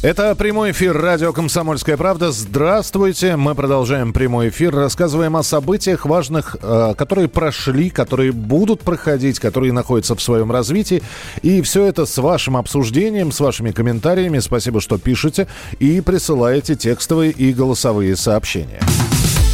Это 0.00 0.36
прямой 0.36 0.70
эфир 0.70 0.96
радио 0.96 1.32
«Комсомольская 1.32 1.96
правда». 1.96 2.30
Здравствуйте. 2.30 3.34
Мы 3.34 3.56
продолжаем 3.56 4.12
прямой 4.12 4.50
эфир. 4.50 4.72
Рассказываем 4.72 5.36
о 5.36 5.42
событиях 5.42 6.06
важных, 6.06 6.56
э, 6.62 6.94
которые 6.96 7.26
прошли, 7.26 7.90
которые 7.90 8.30
будут 8.30 8.82
проходить, 8.82 9.40
которые 9.40 9.72
находятся 9.72 10.14
в 10.14 10.22
своем 10.22 10.52
развитии. 10.52 11.02
И 11.42 11.62
все 11.62 11.84
это 11.84 12.06
с 12.06 12.16
вашим 12.18 12.56
обсуждением, 12.56 13.32
с 13.32 13.40
вашими 13.40 13.72
комментариями. 13.72 14.38
Спасибо, 14.38 14.80
что 14.80 14.98
пишете 14.98 15.48
и 15.80 16.00
присылаете 16.00 16.76
текстовые 16.76 17.32
и 17.32 17.52
голосовые 17.52 18.14
сообщения. 18.14 18.80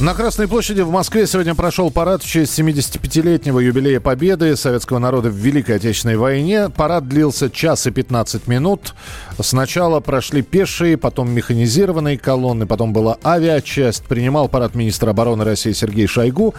На 0.00 0.12
Красной 0.12 0.48
площади 0.48 0.80
в 0.80 0.90
Москве 0.90 1.24
сегодня 1.24 1.54
прошел 1.54 1.88
парад 1.88 2.24
в 2.24 2.28
честь 2.28 2.58
75-летнего 2.58 3.60
юбилея 3.60 4.00
победы 4.00 4.56
советского 4.56 4.98
народа 4.98 5.30
в 5.30 5.34
Великой 5.34 5.76
Отечественной 5.76 6.16
войне. 6.16 6.68
Парад 6.68 7.08
длился 7.08 7.48
час 7.48 7.86
и 7.86 7.92
15 7.92 8.48
минут. 8.48 8.92
Сначала 9.38 10.00
прошли 10.00 10.42
пешие, 10.42 10.96
потом 10.96 11.30
механизированные 11.30 12.18
колонны, 12.18 12.66
потом 12.66 12.92
была 12.92 13.18
авиачасть. 13.24 14.02
Принимал 14.04 14.48
парад 14.48 14.74
министра 14.74 15.10
обороны 15.10 15.44
России 15.44 15.72
Сергей 15.72 16.08
Шойгу. 16.08 16.54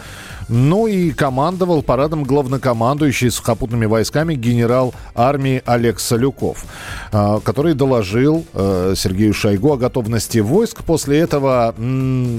Ну 0.48 0.86
и 0.86 1.10
командовал 1.10 1.82
парадом 1.82 2.24
главнокомандующий 2.24 3.30
сухопутными 3.30 3.84
войсками 3.84 4.34
генерал 4.34 4.94
армии 5.14 5.62
Олег 5.66 6.00
Солюков, 6.00 6.64
а, 7.12 7.40
который 7.40 7.74
доложил 7.74 8.46
э, 8.54 8.94
Сергею 8.96 9.34
Шойгу 9.34 9.72
о 9.72 9.76
готовности 9.76 10.38
войск. 10.38 10.84
После 10.84 11.18
этого 11.18 11.74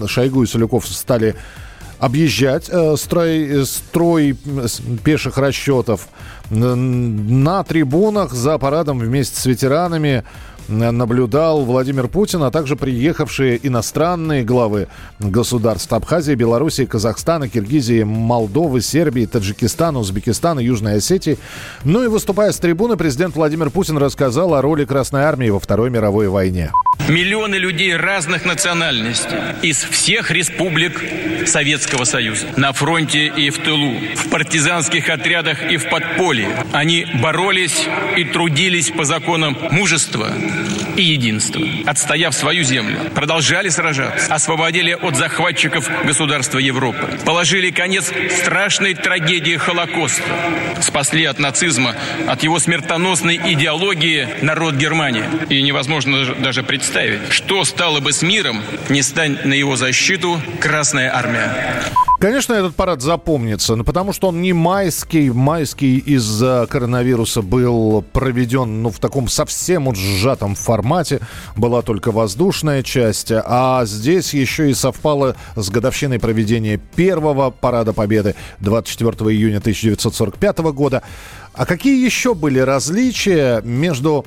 Шойгу 0.07 0.43
и 0.43 0.47
Солюков 0.47 0.86
стали 0.93 1.35
объезжать 1.99 2.69
э, 2.69 2.95
строй, 2.97 3.65
строй 3.65 4.37
пеших 5.03 5.37
расчетов 5.37 6.07
на 6.49 7.63
трибунах 7.63 8.33
за 8.33 8.57
парадом 8.57 8.99
вместе 8.99 9.39
с 9.39 9.45
ветеранами 9.45 10.23
наблюдал 10.67 11.63
Владимир 11.63 12.07
Путин, 12.07 12.43
а 12.43 12.51
также 12.51 12.75
приехавшие 12.75 13.59
иностранные 13.67 14.43
главы 14.43 14.87
государств 15.19 15.91
Абхазии, 15.93 16.33
Белоруссии, 16.33 16.85
Казахстана, 16.85 17.49
Киргизии, 17.49 18.03
Молдовы, 18.03 18.81
Сербии, 18.81 19.25
Таджикистана, 19.25 19.99
Узбекистана, 19.99 20.59
Южной 20.59 20.97
Осетии. 20.97 21.37
Ну 21.83 22.03
и 22.03 22.07
выступая 22.07 22.51
с 22.51 22.57
трибуны, 22.57 22.97
президент 22.97 23.35
Владимир 23.35 23.69
Путин 23.69 23.97
рассказал 23.97 24.53
о 24.53 24.61
роли 24.61 24.85
Красной 24.85 25.21
Армии 25.21 25.49
во 25.49 25.59
Второй 25.59 25.89
мировой 25.89 26.27
войне. 26.27 26.71
Миллионы 27.07 27.55
людей 27.55 27.95
разных 27.95 28.43
национальностей 28.43 29.37
из 29.61 29.77
всех 29.77 30.29
республик 30.29 31.01
Советского 31.45 32.03
Союза 32.03 32.47
на 32.57 32.73
фронте 32.73 33.27
и 33.27 33.49
в 33.49 33.59
тылу, 33.59 33.93
в 34.15 34.29
партизанских 34.29 35.07
отрядах 35.07 35.71
и 35.71 35.77
в 35.77 35.89
подполье. 35.89 36.49
Они 36.73 37.07
боролись 37.21 37.87
и 38.17 38.25
трудились 38.25 38.91
по 38.91 39.05
законам 39.05 39.57
мужества, 39.71 40.33
и 40.97 41.03
единства. 41.03 41.61
Отстояв 41.85 42.35
свою 42.35 42.63
землю, 42.63 42.97
продолжали 43.15 43.69
сражаться, 43.69 44.33
освободили 44.33 44.91
от 44.91 45.15
захватчиков 45.15 45.89
государства 46.03 46.57
Европы, 46.57 47.19
положили 47.25 47.71
конец 47.71 48.11
страшной 48.41 48.95
трагедии 48.95 49.55
Холокоста, 49.55 50.23
спасли 50.81 51.23
от 51.25 51.39
нацизма, 51.39 51.95
от 52.27 52.43
его 52.43 52.59
смертоносной 52.59 53.39
идеологии 53.53 54.27
народ 54.41 54.75
Германии. 54.75 55.23
И 55.49 55.61
невозможно 55.61 56.25
даже 56.35 56.63
представить, 56.63 57.31
что 57.31 57.63
стало 57.63 57.99
бы 57.99 58.11
с 58.11 58.21
миром, 58.21 58.61
не 58.89 59.03
стань 59.03 59.37
на 59.43 59.53
его 59.53 59.75
защиту 59.75 60.41
Красная 60.59 61.15
Армия. 61.15 61.83
Конечно, 62.19 62.53
этот 62.53 62.75
парад 62.75 63.03
запомнится, 63.03 63.75
но 63.75 63.83
потому 63.83 64.11
что 64.11 64.29
он 64.29 64.41
не 64.41 64.51
майский. 64.51 65.29
Майский 65.29 65.97
из-за 65.99 66.65
коронавируса 66.67 67.43
был 67.43 68.03
проведен 68.11 68.81
ну, 68.81 68.89
в 68.89 68.97
таком 68.97 69.27
совсем 69.27 69.85
вот 69.85 69.97
сжатом 69.97 70.55
формате. 70.55 71.19
Была 71.55 71.83
только 71.83 72.11
воздушная 72.11 72.81
часть. 72.81 73.31
А 73.31 73.85
здесь 73.85 74.33
еще 74.33 74.71
и 74.71 74.73
совпало 74.73 75.35
с 75.55 75.69
годовщиной 75.69 76.19
проведения 76.19 76.77
первого 76.77 77.51
парада 77.51 77.93
Победы 77.93 78.33
24 78.61 79.13
июня 79.31 79.57
1945 79.57 80.57
года. 80.73 81.03
А 81.53 81.67
какие 81.67 82.03
еще 82.03 82.33
были 82.33 82.57
различия 82.57 83.61
между 83.61 84.25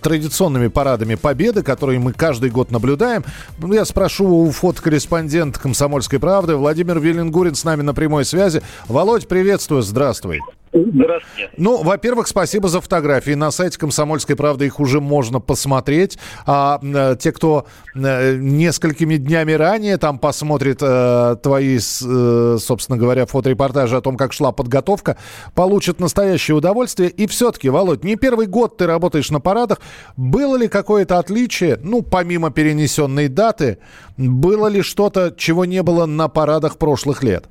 традиционными 0.00 0.68
парадами 0.68 1.14
Победы, 1.14 1.62
которые 1.62 1.98
мы 1.98 2.12
каждый 2.12 2.50
год 2.50 2.70
наблюдаем. 2.70 3.24
Ну, 3.58 3.72
я 3.72 3.84
спрошу 3.84 4.26
у 4.26 4.50
фотокорреспондента 4.50 5.60
«Комсомольской 5.60 6.18
правды» 6.18 6.56
Владимир 6.56 6.98
Велингурин 6.98 7.54
с 7.54 7.64
нами 7.64 7.82
на 7.82 7.94
прямой 7.94 8.24
связи. 8.24 8.62
Володь, 8.88 9.28
приветствую, 9.28 9.82
здравствуй. 9.82 10.40
Здравствуйте. 10.84 11.50
Ну, 11.56 11.82
во-первых, 11.82 12.28
спасибо 12.28 12.68
за 12.68 12.80
фотографии. 12.80 13.32
На 13.32 13.50
сайте 13.50 13.78
«Комсомольской 13.78 14.36
правды» 14.36 14.66
их 14.66 14.78
уже 14.80 15.00
можно 15.00 15.40
посмотреть. 15.40 16.18
А 16.44 16.78
э, 16.82 17.16
те, 17.18 17.32
кто 17.32 17.66
э, 17.94 18.36
несколькими 18.36 19.16
днями 19.16 19.52
ранее 19.52 19.96
там 19.96 20.18
посмотрит 20.18 20.78
э, 20.82 21.36
твои, 21.42 21.78
собственно 21.78 22.98
говоря, 22.98 23.26
фоторепортажи 23.26 23.96
о 23.96 24.00
том, 24.00 24.16
как 24.16 24.32
шла 24.32 24.52
подготовка, 24.52 25.16
получат 25.54 26.00
настоящее 26.00 26.56
удовольствие. 26.56 27.08
И 27.08 27.26
все-таки, 27.26 27.68
Володь, 27.68 28.04
не 28.04 28.16
первый 28.16 28.46
год 28.46 28.76
ты 28.76 28.86
работаешь 28.86 29.30
на 29.30 29.40
парадах. 29.40 29.80
Было 30.16 30.56
ли 30.56 30.68
какое-то 30.68 31.18
отличие, 31.18 31.78
ну, 31.82 32.02
помимо 32.02 32.50
перенесенной 32.50 33.28
даты, 33.28 33.78
было 34.16 34.66
ли 34.66 34.82
что-то, 34.82 35.34
чего 35.36 35.64
не 35.64 35.82
было 35.82 36.06
на 36.06 36.28
парадах 36.28 36.76
прошлых 36.76 37.22
лет? 37.22 37.46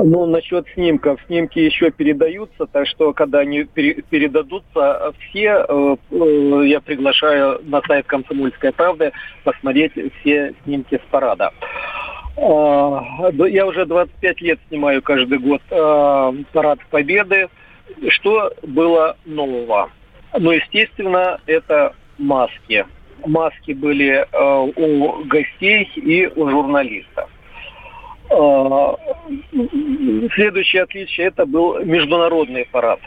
Ну, 0.00 0.26
насчет 0.26 0.64
снимков. 0.74 1.20
Снимки 1.26 1.58
еще 1.58 1.90
передаются, 1.90 2.66
так 2.66 2.86
что, 2.86 3.12
когда 3.12 3.40
они 3.40 3.64
передадутся 3.64 5.12
все, 5.18 5.66
э, 5.68 5.96
э, 6.12 6.62
я 6.66 6.80
приглашаю 6.80 7.60
на 7.64 7.82
сайт 7.82 8.06
«Комсомольская 8.06 8.70
правда» 8.70 9.10
посмотреть 9.42 9.92
все 10.20 10.54
снимки 10.62 10.94
с 11.04 11.10
парада. 11.10 11.50
А, 12.36 13.02
я 13.48 13.66
уже 13.66 13.86
25 13.86 14.40
лет 14.40 14.60
снимаю 14.68 15.02
каждый 15.02 15.38
год 15.38 15.62
а, 15.72 16.32
парад 16.52 16.78
Победы. 16.90 17.48
Что 18.10 18.52
было 18.62 19.16
нового? 19.24 19.90
Ну, 20.38 20.52
естественно, 20.52 21.40
это 21.46 21.96
маски. 22.18 22.86
Маски 23.26 23.72
были 23.72 24.24
э, 24.30 24.72
у 24.76 25.24
гостей 25.24 25.90
и 25.96 26.28
у 26.36 26.48
журналистов. 26.48 27.28
А, 28.30 28.96
следующее 30.34 30.82
отличие 30.82 31.28
это 31.28 31.46
был 31.46 31.78
международный 31.84 32.66
парад. 32.70 33.00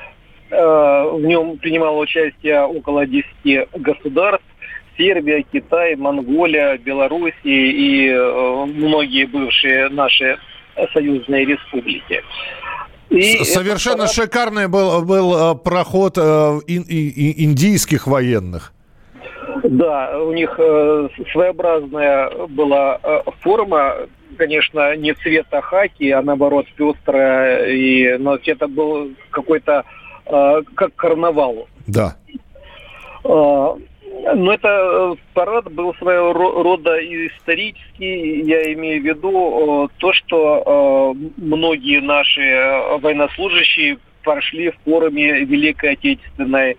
А, 0.51 1.05
в 1.09 1.21
нем 1.21 1.57
принимало 1.57 1.99
участие 1.99 2.61
около 2.61 3.05
10 3.05 3.69
государств. 3.73 4.45
Сербия, 4.97 5.43
Китай, 5.51 5.95
Монголия, 5.95 6.77
Белоруссия 6.77 7.31
и 7.71 8.09
э, 8.09 8.65
многие 8.65 9.25
бывшие 9.25 9.89
наши 9.89 10.37
союзные 10.93 11.45
республики. 11.45 12.21
И 13.09 13.43
Совершенно 13.43 13.99
парад... 13.99 14.11
шикарный 14.11 14.67
был, 14.67 15.01
был 15.03 15.53
э, 15.53 15.55
проход 15.55 16.17
э, 16.17 16.21
ин, 16.67 16.83
ин, 16.87 17.33
индийских 17.37 18.05
военных. 18.05 18.73
Да, 19.63 20.19
у 20.19 20.33
них 20.33 20.53
своеобразная 21.31 22.47
была 22.47 22.99
форма, 23.39 23.95
конечно, 24.37 24.95
не 24.95 25.13
цвета 25.13 25.61
хаки, 25.61 26.09
а 26.11 26.21
наоборот 26.21 26.67
пестрая. 26.75 27.67
И, 27.67 28.17
но 28.17 28.37
это 28.43 28.67
был 28.67 29.11
какой-то 29.29 29.83
э, 30.25 30.61
как 30.75 30.95
карнавал. 30.95 31.67
Да. 31.87 32.15
Э, 33.23 33.75
но 34.35 34.53
это 34.53 34.67
э, 34.67 35.15
парад 35.33 35.71
был 35.71 35.93
своего 35.95 36.33
рода 36.33 36.97
исторический. 36.99 38.41
Я 38.41 38.73
имею 38.73 39.01
в 39.01 39.05
виду 39.05 39.85
э, 39.85 39.87
то, 39.97 40.13
что 40.13 41.15
э, 41.15 41.29
многие 41.37 42.01
наши 42.01 42.41
военнослужащие 43.01 43.97
прошли 44.23 44.69
в 44.71 44.75
форуме 44.85 45.45
Великой 45.45 45.93
Отечественной 45.93 46.51
войны. 46.51 46.77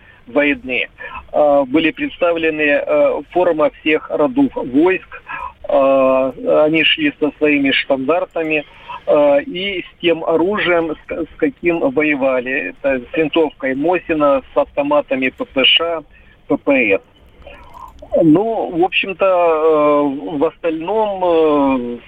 Э, 1.32 1.64
были 1.66 1.90
представлены 1.90 2.62
э, 2.62 3.22
форма 3.30 3.70
всех 3.80 4.10
родов 4.10 4.52
войск. 4.54 5.22
Э, 5.68 6.64
они 6.66 6.84
шли 6.84 7.12
со 7.20 7.30
своими 7.38 7.70
штандартами 7.70 8.64
и 9.46 9.82
с 9.82 10.00
тем 10.00 10.22
оружием, 10.24 10.94
с 11.08 11.36
каким 11.36 11.80
воевали. 11.80 12.72
Это 12.80 13.00
с 13.00 13.16
винтовкой 13.16 13.74
Мосина, 13.74 14.42
с 14.54 14.56
автоматами 14.56 15.28
ППШ, 15.30 16.04
ППС. 16.46 17.02
Ну, 18.22 18.70
в 18.70 18.84
общем-то, 18.84 20.04
в 20.38 20.44
остальном 20.44 22.00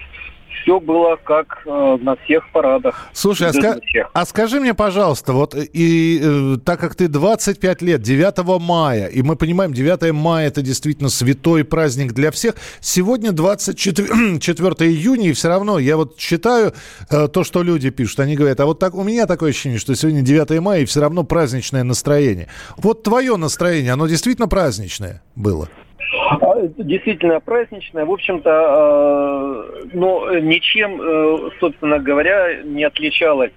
все 0.65 0.79
было 0.79 1.15
как 1.23 1.61
э, 1.65 1.97
на 2.01 2.15
всех 2.15 2.51
парадах. 2.51 3.07
Слушай, 3.13 3.49
а, 3.49 3.51
ска- 3.51 3.79
а 4.13 4.25
скажи 4.25 4.59
мне, 4.59 4.73
пожалуйста, 4.73 5.33
вот 5.33 5.55
и 5.55 6.19
э, 6.21 6.57
так 6.65 6.79
как 6.79 6.95
ты 6.95 7.07
25 7.07 7.81
лет, 7.83 8.01
9 8.01 8.59
мая, 8.59 9.05
и 9.05 9.21
мы 9.21 9.35
понимаем, 9.35 9.73
9 9.73 10.11
мая 10.13 10.47
это 10.47 10.63
действительно 10.63 11.09
святой 11.09 11.63
праздник 11.63 12.13
для 12.13 12.31
всех, 12.31 12.55
сегодня 12.79 13.31
24 13.31 14.07
июня, 14.91 15.29
и 15.29 15.33
все 15.33 15.49
равно 15.49 15.77
я 15.77 15.97
вот 15.97 16.17
читаю 16.17 16.73
э, 17.11 17.27
то, 17.27 17.43
что 17.43 17.61
люди 17.61 17.91
пишут, 17.91 18.19
они 18.21 18.35
говорят, 18.35 18.59
а 18.59 18.65
вот 18.65 18.79
так 18.79 18.95
у 18.95 19.03
меня 19.03 19.27
такое 19.27 19.51
ощущение, 19.51 19.77
что 19.77 19.95
сегодня 19.95 20.23
9 20.23 20.59
мая, 20.61 20.81
и 20.81 20.85
все 20.85 20.99
равно 20.99 21.23
праздничное 21.23 21.83
настроение. 21.83 22.47
Вот 22.77 23.03
твое 23.03 23.35
настроение, 23.37 23.93
оно 23.93 24.07
действительно 24.07 24.47
праздничное 24.47 25.21
было? 25.35 25.69
А, 26.13 26.55
действительно 26.77 27.39
праздничная. 27.39 28.05
В 28.05 28.11
общем-то, 28.11 28.49
э, 28.49 29.87
но 29.93 30.37
ничем, 30.39 31.01
э, 31.01 31.49
собственно 31.59 31.99
говоря, 31.99 32.61
не 32.63 32.83
отличалась 32.83 33.51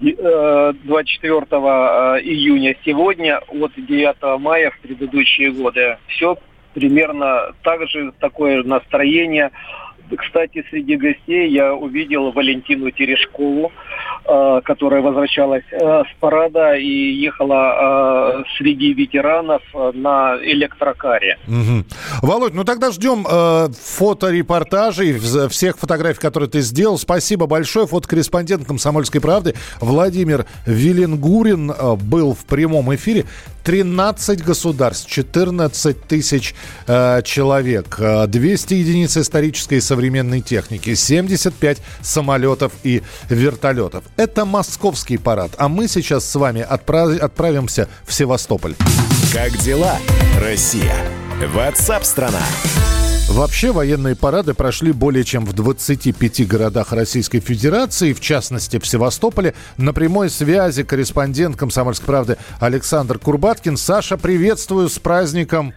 24 0.00 1.46
э, 1.50 2.20
июня 2.22 2.76
сегодня 2.84 3.38
от 3.48 3.72
9 3.76 4.40
мая 4.40 4.70
в 4.70 4.78
предыдущие 4.80 5.52
годы. 5.52 5.98
Все 6.08 6.36
примерно 6.74 7.52
так 7.62 7.88
же, 7.88 8.12
такое 8.20 8.62
настроение. 8.62 9.50
Кстати, 10.14 10.64
среди 10.70 10.96
гостей 10.96 11.50
я 11.50 11.74
увидел 11.74 12.30
Валентину 12.30 12.90
Терешкову, 12.90 13.72
э, 14.24 14.60
которая 14.64 15.02
возвращалась 15.02 15.64
э, 15.72 15.78
с 15.78 16.20
парада 16.20 16.74
и 16.76 16.86
ехала 16.86 18.42
э, 18.42 18.44
среди 18.56 18.92
ветеранов 18.92 19.62
на 19.94 20.36
электрокаре. 20.42 21.38
Угу. 21.48 21.84
Володь, 22.22 22.54
ну 22.54 22.64
тогда 22.64 22.92
ждем 22.92 23.26
э, 23.28 23.68
фоторепортажей, 23.72 25.18
всех 25.48 25.78
фотографий, 25.78 26.20
которые 26.20 26.48
ты 26.48 26.60
сделал. 26.60 26.98
Спасибо 26.98 27.46
большое. 27.46 27.86
Фотокорреспондент 27.86 28.66
«Комсомольской 28.66 29.20
правды» 29.20 29.54
Владимир 29.80 30.46
Виленгурин 30.66 31.72
был 32.02 32.34
в 32.34 32.44
прямом 32.46 32.94
эфире. 32.94 33.24
13 33.64 34.44
государств, 34.44 35.10
14 35.10 36.00
тысяч 36.02 36.54
э, 36.86 37.20
человек, 37.24 37.98
200 37.98 38.74
единиц 38.74 39.16
исторической 39.16 39.78
и 39.78 39.80
современной 39.96 40.42
техники, 40.42 40.94
75 40.94 41.78
самолетов 42.02 42.72
и 42.82 43.02
вертолетов. 43.30 44.04
Это 44.16 44.44
московский 44.44 45.16
парад, 45.16 45.52
а 45.56 45.68
мы 45.68 45.88
сейчас 45.88 46.28
с 46.28 46.34
вами 46.34 46.60
отправ... 46.60 47.18
отправимся 47.18 47.88
в 48.04 48.12
Севастополь. 48.12 48.74
Как 49.32 49.56
дела, 49.56 49.96
Россия? 50.38 50.94
Ватсап-страна! 51.54 52.42
Вообще 53.30 53.72
военные 53.72 54.16
парады 54.16 54.52
прошли 54.52 54.92
более 54.92 55.24
чем 55.24 55.46
в 55.46 55.54
25 55.54 56.46
городах 56.46 56.92
Российской 56.92 57.40
Федерации, 57.40 58.12
в 58.12 58.20
частности 58.20 58.78
в 58.78 58.86
Севастополе. 58.86 59.54
На 59.78 59.94
прямой 59.94 60.28
связи 60.28 60.84
корреспондент 60.84 61.56
«Комсомольской 61.56 62.06
правды» 62.06 62.36
Александр 62.60 63.18
Курбаткин. 63.18 63.78
Саша, 63.78 64.18
приветствую 64.18 64.90
с 64.90 64.98
праздником! 64.98 65.72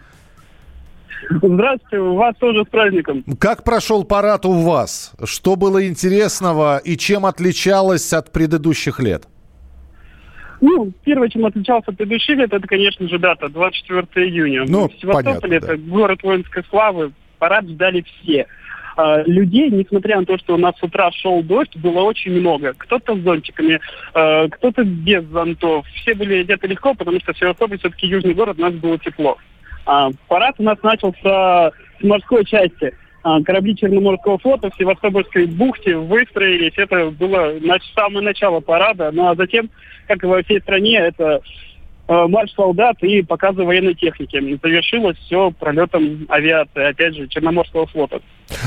Здравствуйте, 1.30 2.00
у 2.00 2.16
вас 2.16 2.36
тоже 2.38 2.63
с 2.63 2.68
праздником. 2.68 3.24
Как 3.39 3.63
прошел 3.63 4.04
парад 4.04 4.45
у 4.45 4.54
вас? 4.54 5.13
Что 5.24 5.56
было 5.56 5.86
интересного 5.86 6.77
и 6.77 6.98
чем 6.98 7.25
отличалось 7.25 8.13
от 8.13 8.31
предыдущих 8.31 9.00
лет? 9.00 9.24
Ну, 10.62 10.92
первое, 11.04 11.30
чем 11.30 11.45
отличался 11.45 11.92
от 11.92 11.98
предыдущих 11.98 12.38
лет, 12.38 12.54
это, 12.54 12.68
конечно 12.68 13.07
же, 13.07 13.18
дата, 13.18 13.50
24 13.50 14.27
июня. 14.27 14.66
Ну, 14.68 14.89
Севастополь 15.00 15.24
понятно, 15.24 15.54
это 15.54 15.77
город 15.77 16.24
воинской 16.24 16.63
славы, 16.69 17.12
парад 17.38 17.68
ждали 17.68 18.01
все. 18.01 18.45
А, 18.98 19.24
людей, 19.24 19.69
несмотря 19.69 20.19
на 20.19 20.25
то, 20.25 20.38
что 20.38 20.56
у 20.56 20.57
нас 20.57 20.77
с 20.77 20.83
утра 20.83 21.10
шел 21.12 21.42
дождь, 21.42 21.75
было 21.77 22.01
очень 22.01 22.31
много. 22.33 22.74
Кто-то 22.77 23.15
с 23.15 23.19
зонтиками, 23.19 23.80
а, 24.13 24.50
кто-то 24.50 24.83
без 24.83 25.24
зонтов. 25.25 25.88
Все 26.01 26.13
были 26.13 26.42
одеты 26.42 26.68
легко, 26.68 26.94
потому 26.94 27.19
что 27.22 27.33
Севастополь 27.33 27.80
все-таки 27.80 28.07
южный 28.07 28.33
город, 28.33 28.57
у 28.60 28.62
нас 28.62 28.74
было 28.74 28.98
тепло. 28.98 29.38
А, 29.91 30.12
парад 30.27 30.53
у 30.59 30.63
нас 30.63 30.77
начался 30.83 31.71
с 32.00 32.03
морской 32.03 32.45
части. 32.45 32.94
Корабли 33.44 33.75
Черноморского 33.75 34.38
флота 34.38 34.69
в 34.69 34.75
Севастопольской 34.77 35.47
бухте 35.47 35.97
выстроились. 35.97 36.74
Это 36.77 37.09
было 37.09 37.56
самое 37.95 38.24
начало 38.24 38.59
парада. 38.59 39.09
Ну 39.12 39.27
а 39.27 39.36
затем, 39.36 39.71
как 40.07 40.24
и 40.24 40.27
во 40.27 40.44
всей 40.44 40.62
стране, 40.62 40.97
это 41.00 41.41
Э, 42.10 42.26
марш 42.28 42.52
солдат 42.56 42.96
и 43.04 43.22
показы 43.22 43.64
военной 43.64 43.94
техники. 43.94 44.60
Завершилось 44.64 45.16
все 45.18 45.52
пролетом 45.52 46.26
авиации, 46.28 46.90
опять 46.90 47.16
же, 47.16 47.28
Черноморского 47.28 47.86
флота. 47.86 48.20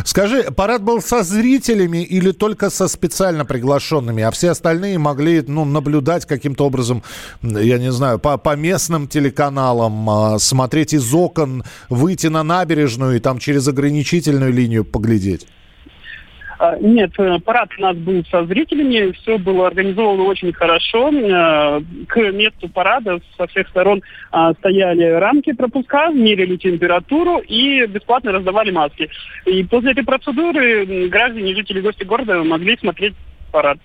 Скажи, 0.05 0.45
парад 0.57 0.85
был 0.85 1.01
со 1.01 1.25
зрителями 1.25 2.05
или 2.05 2.31
только 2.31 2.71
со 2.71 2.87
специально 2.87 3.45
приглашенными, 3.45 4.23
а 4.23 4.31
все 4.31 4.51
остальные 4.51 4.99
могли 4.99 5.43
ну, 5.45 5.65
наблюдать 5.65 6.25
каким-то 6.25 6.65
образом, 6.65 7.03
я 7.43 7.79
не 7.79 7.91
знаю, 7.91 8.21
по, 8.21 8.39
по 8.39 8.55
местным 8.55 9.09
телеканалам, 9.09 10.09
а, 10.09 10.39
смотреть 10.39 10.95
из 10.95 11.13
окон, 11.13 11.65
выйти 11.89 12.29
на 12.29 12.45
набережную 12.45 13.17
и 13.17 13.19
там 13.19 13.39
через 13.39 13.67
ограничительную 13.67 14.53
линию 14.53 14.85
поглядеть? 14.85 15.49
А, 16.63 16.77
нет, 16.79 17.11
э, 17.19 17.41
парад 17.41 17.71
у 17.77 17.83
нас 17.83 17.97
был 17.97 18.25
со 18.31 18.47
зрителями, 18.47 19.11
все 19.11 19.37
было 19.37 19.67
организовано 19.67 20.23
очень 20.23 20.53
хорошо. 20.53 21.11
Э, 21.11 21.81
к 22.07 22.17
месту 22.31 22.69
парада 22.69 23.19
со 23.37 23.49
всех 23.49 23.69
сторон 23.71 24.01
а, 24.31 24.53
стояли 24.53 25.03
рамки 25.03 25.55
пропуска, 25.55 26.11
мерили 26.11 26.55
температуру 26.55 27.39
и 27.39 27.85
бесплатно 27.87 28.31
раздавали 28.31 28.71
маски. 28.71 29.11
И 29.45 29.65
после 29.65 29.91
этой 29.91 30.05
процедуры 30.05 31.09
граждане, 31.09 31.57
жители, 31.57 31.81
гости 31.81 32.05
города 32.05 32.45
могли 32.45 32.77
смотреть 32.77 33.15
парад. 33.51 33.79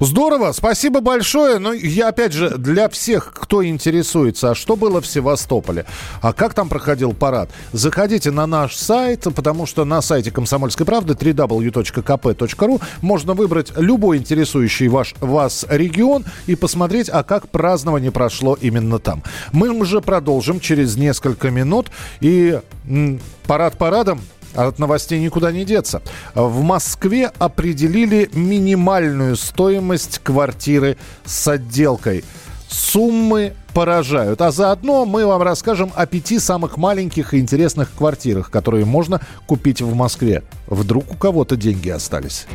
Здорово, 0.00 0.52
спасибо 0.52 1.00
большое. 1.00 1.58
Но 1.58 1.72
я 1.72 2.08
опять 2.08 2.32
же 2.32 2.50
для 2.56 2.88
всех, 2.88 3.32
кто 3.34 3.64
интересуется, 3.64 4.50
а 4.50 4.54
что 4.54 4.76
было 4.76 5.00
в 5.00 5.06
Севастополе, 5.06 5.86
а 6.20 6.32
как 6.32 6.54
там 6.54 6.68
проходил 6.68 7.12
парад, 7.12 7.50
заходите 7.72 8.30
на 8.30 8.46
наш 8.46 8.76
сайт, 8.76 9.26
потому 9.34 9.66
что 9.66 9.84
на 9.84 10.02
сайте 10.02 10.30
Комсомольской 10.30 10.86
правды 10.86 11.14
www.kp.ru 11.14 12.82
можно 13.00 13.34
выбрать 13.34 13.72
любой 13.76 14.18
интересующий 14.18 14.88
ваш, 14.88 15.14
вас 15.20 15.66
регион 15.68 16.24
и 16.46 16.54
посмотреть, 16.54 17.08
а 17.08 17.22
как 17.22 17.48
празднование 17.48 18.10
прошло 18.10 18.56
именно 18.60 18.98
там. 18.98 19.22
Мы 19.52 19.70
уже 19.70 20.00
продолжим 20.00 20.60
через 20.60 20.96
несколько 20.96 21.50
минут 21.50 21.90
и 22.20 22.60
м, 22.86 23.20
парад 23.46 23.78
парадом 23.78 24.20
от 24.54 24.78
новостей 24.78 25.20
никуда 25.20 25.52
не 25.52 25.64
деться. 25.64 26.02
В 26.34 26.62
Москве 26.62 27.30
определили 27.38 28.30
минимальную 28.32 29.36
стоимость 29.36 30.20
квартиры 30.22 30.96
с 31.24 31.48
отделкой. 31.48 32.24
Суммы 32.68 33.52
поражают. 33.74 34.40
А 34.40 34.50
заодно 34.50 35.04
мы 35.04 35.26
вам 35.26 35.42
расскажем 35.42 35.92
о 35.94 36.06
пяти 36.06 36.38
самых 36.38 36.76
маленьких 36.76 37.34
и 37.34 37.38
интересных 37.38 37.90
квартирах, 37.92 38.50
которые 38.50 38.84
можно 38.84 39.20
купить 39.46 39.82
в 39.82 39.94
Москве. 39.94 40.42
Вдруг 40.66 41.12
у 41.12 41.16
кого-то 41.16 41.56
деньги 41.56 41.90
остались. 41.90 42.46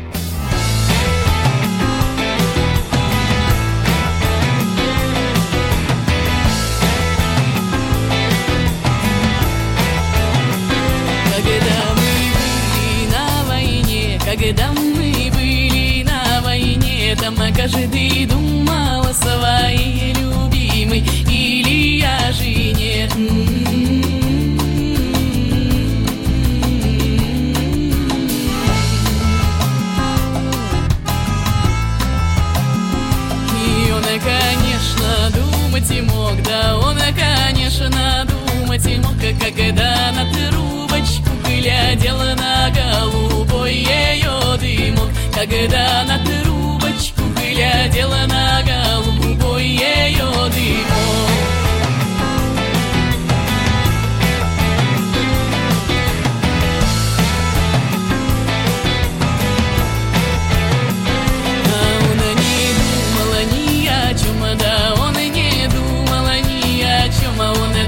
Когда 45.38 46.04
на 46.04 46.18
трубочку 46.26 47.22
глядела 47.36 48.26
на 48.26 48.64
голубой 48.64 49.68
ее 49.68 50.50
дымок 50.50 51.28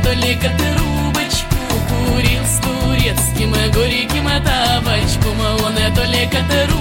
только 0.03 0.49
трубочку 0.57 1.55
курил 1.89 2.43
с 2.45 2.59
турецким 2.59 3.51
горьким 3.73 4.27
табачком, 4.43 5.41
а 5.41 5.57
он 5.65 5.77
это 5.77 6.01
только 6.01 6.37
трубочку 6.47 6.78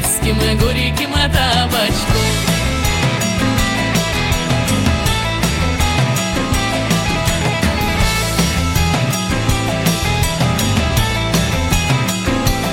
с 0.00 0.18
турецким 0.18 0.38
горьким 0.58 1.12
табачком 1.12 2.16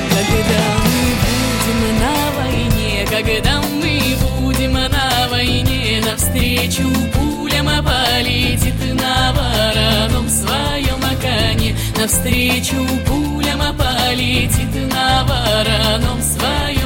Когда 0.10 0.62
мы 0.80 1.02
будем 1.20 1.82
на 2.00 2.16
войне, 2.38 3.06
когда 3.10 3.62
мы 3.62 3.94
будем 4.40 4.74
на 4.74 5.28
войне, 5.30 6.02
навстречу 6.06 6.90
пулям 7.14 7.68
полетит 7.84 8.94
на 8.94 9.34
вороном 9.34 10.30
своем 10.30 11.02
коне, 11.22 11.76
навстречу 11.98 12.88
пулям 13.06 13.60
полетит 13.76 14.74
на 14.94 15.24
вороном 15.26 16.22
своем 16.22 16.78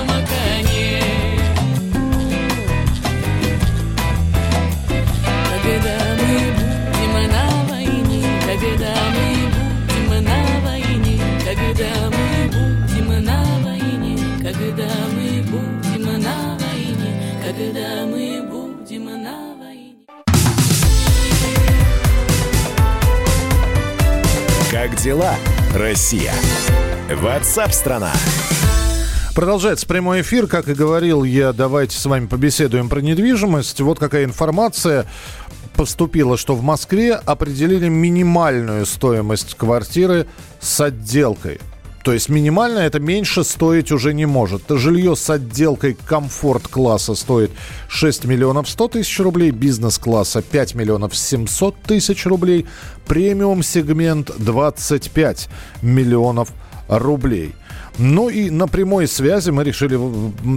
Как 24.94 25.02
дела, 25.02 25.34
Россия? 25.74 26.32
Ватсап-страна! 27.10 28.12
Продолжается 29.34 29.88
прямой 29.88 30.22
эфир. 30.22 30.46
Как 30.46 30.68
и 30.68 30.76
говорил 30.76 31.24
я, 31.24 31.52
давайте 31.52 31.98
с 31.98 32.06
вами 32.06 32.28
побеседуем 32.28 32.90
про 32.90 33.00
недвижимость. 33.00 33.82
Вот 33.82 33.98
какая 33.98 34.24
информация 34.24 35.08
поступила, 35.76 36.38
что 36.38 36.54
в 36.54 36.62
Москве 36.62 37.16
определили 37.16 37.88
минимальную 37.88 38.86
стоимость 38.86 39.56
квартиры 39.56 40.28
с 40.60 40.80
отделкой. 40.80 41.60
То 42.04 42.12
есть 42.12 42.28
минимально 42.28 42.80
это 42.80 43.00
меньше 43.00 43.46
стоить 43.46 43.92
уже 43.92 44.14
не 44.14 44.26
может. 44.26 44.64
Жилье 44.68 45.16
с 45.16 45.30
отделкой 45.30 45.98
комфорт-класса 46.06 47.16
стоит 47.16 47.52
6 47.88 48.26
миллионов 48.26 48.70
100 48.70 48.88
тысяч 48.90 49.20
рублей, 49.22 49.52
бизнес-класса 49.52 50.42
5 50.42 50.76
миллионов 50.76 51.16
700 51.16 51.82
тысяч 51.82 52.26
рублей, 52.26 52.68
премиум-сегмент 53.08 54.32
25 54.38 55.48
миллионов 55.82 56.50
рублей. 56.90 57.56
Ну 57.98 58.30
и 58.30 58.50
на 58.50 58.68
прямой 58.68 59.08
связи 59.08 59.52
мы 59.52 59.64
решили 59.64 60.00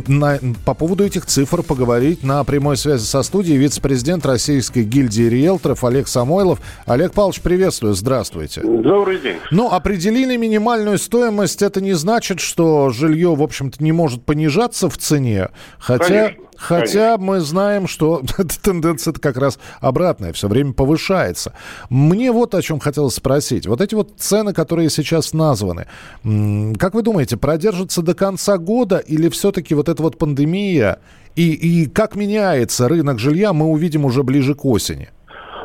на, 0.08 0.38
по 0.64 0.74
поводу 0.74 1.04
этих 1.04 1.26
цифр 1.26 1.62
поговорить. 1.62 2.22
На 2.22 2.42
прямой 2.44 2.76
связи 2.76 3.04
со 3.04 3.22
студией 3.22 3.58
вице-президент 3.58 4.24
Российской 4.24 4.84
гильдии 4.84 5.24
риэлторов 5.24 5.84
Олег 5.84 6.08
Самойлов. 6.08 6.60
Олег 6.86 7.12
Павлович, 7.12 7.40
приветствую, 7.42 7.94
здравствуйте. 7.94 8.62
Добрый 8.62 9.18
день. 9.18 9.36
Ну, 9.50 9.70
определили 9.70 10.36
минимальную 10.36 10.98
стоимость, 10.98 11.62
это 11.62 11.80
не 11.80 11.92
значит, 11.92 12.40
что 12.40 12.90
жилье, 12.90 13.34
в 13.34 13.42
общем-то, 13.42 13.82
не 13.82 13.92
может 13.92 14.24
понижаться 14.24 14.88
в 14.88 14.96
цене. 14.96 15.48
Хотя, 15.78 16.28
Конечно, 16.28 16.45
хотя 16.56 17.16
конечно. 17.16 17.18
мы 17.18 17.40
знаем, 17.40 17.88
что 17.88 18.22
тенденция 18.62 19.12
как 19.12 19.36
раз 19.36 19.58
обратная, 19.80 20.32
все 20.32 20.48
время 20.48 20.72
повышается. 20.72 21.52
Мне 21.90 22.32
вот 22.32 22.54
о 22.54 22.62
чем 22.62 22.80
хотелось 22.80 23.14
спросить. 23.14 23.66
Вот 23.66 23.80
эти 23.80 23.94
вот 23.94 24.14
цены, 24.18 24.52
которые 24.52 24.90
сейчас 24.90 25.32
названы, 25.32 25.86
как 26.78 26.94
вы 26.94 27.02
думаете, 27.02 27.36
продержатся 27.36 28.02
до 28.02 28.14
конца 28.14 28.58
года 28.58 28.98
или 28.98 29.28
все-таки 29.28 29.74
вот 29.74 29.88
эта 29.88 30.02
вот 30.02 30.18
пандемия 30.18 30.98
и, 31.36 31.52
и 31.52 31.86
как 31.86 32.16
меняется 32.16 32.88
рынок 32.88 33.18
жилья, 33.18 33.52
мы 33.52 33.66
увидим 33.66 34.04
уже 34.06 34.22
ближе 34.22 34.54
к 34.54 34.64
осени? 34.64 35.10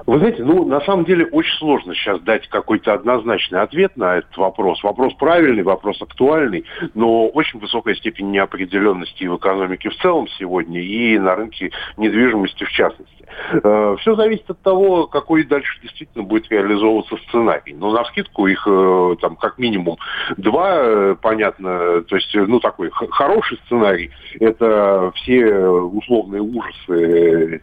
Вы 0.06 0.18
знаете, 0.20 0.44
ну, 0.44 0.66
на 0.66 0.82
самом 0.82 1.06
деле, 1.06 1.26
очень 1.26 1.58
сложно 1.58 1.94
сейчас 1.94 2.20
дать 2.22 2.48
какой-то 2.48 2.94
однозначный 2.94 3.62
ответ 3.62 3.96
на 3.98 4.18
этот 4.18 4.36
вопрос. 4.38 4.84
Вопрос 4.84 5.14
правильный, 5.14 5.64
вопрос 5.64 6.02
актуальный, 6.02 6.66
но 6.94 7.28
очень 7.28 7.60
высокая 7.60 7.96
степень 7.96 8.32
неопределенности 8.32 9.26
в 9.26 9.38
экономике 9.38 9.90
в 9.90 9.96
целом 9.98 10.28
сегодня, 10.40 10.82
и 10.82 11.18
на 11.18 11.36
рынке 11.36 11.72
недвижимости 11.98 12.64
в 12.64 12.72
частности. 12.72 13.21
Все 13.52 14.16
зависит 14.16 14.50
от 14.50 14.62
того, 14.62 15.08
какой 15.08 15.44
дальше 15.44 15.80
действительно 15.82 16.24
будет 16.24 16.50
реализовываться 16.52 17.18
сценарий. 17.28 17.74
Но 17.74 17.92
на 17.92 18.04
скидку 18.06 18.48
их 18.48 18.66
э, 18.68 19.16
там 19.22 19.36
как 19.36 19.58
минимум 19.58 19.98
два, 20.38 20.72
э, 20.76 21.16
понятно, 21.22 22.02
то 22.02 22.16
есть, 22.16 22.34
ну, 22.34 22.60
такой 22.60 22.90
хороший 22.92 23.58
сценарий, 23.66 24.12
это 24.40 25.12
все 25.16 25.56
условные 25.58 26.42
ужасы 26.42 27.62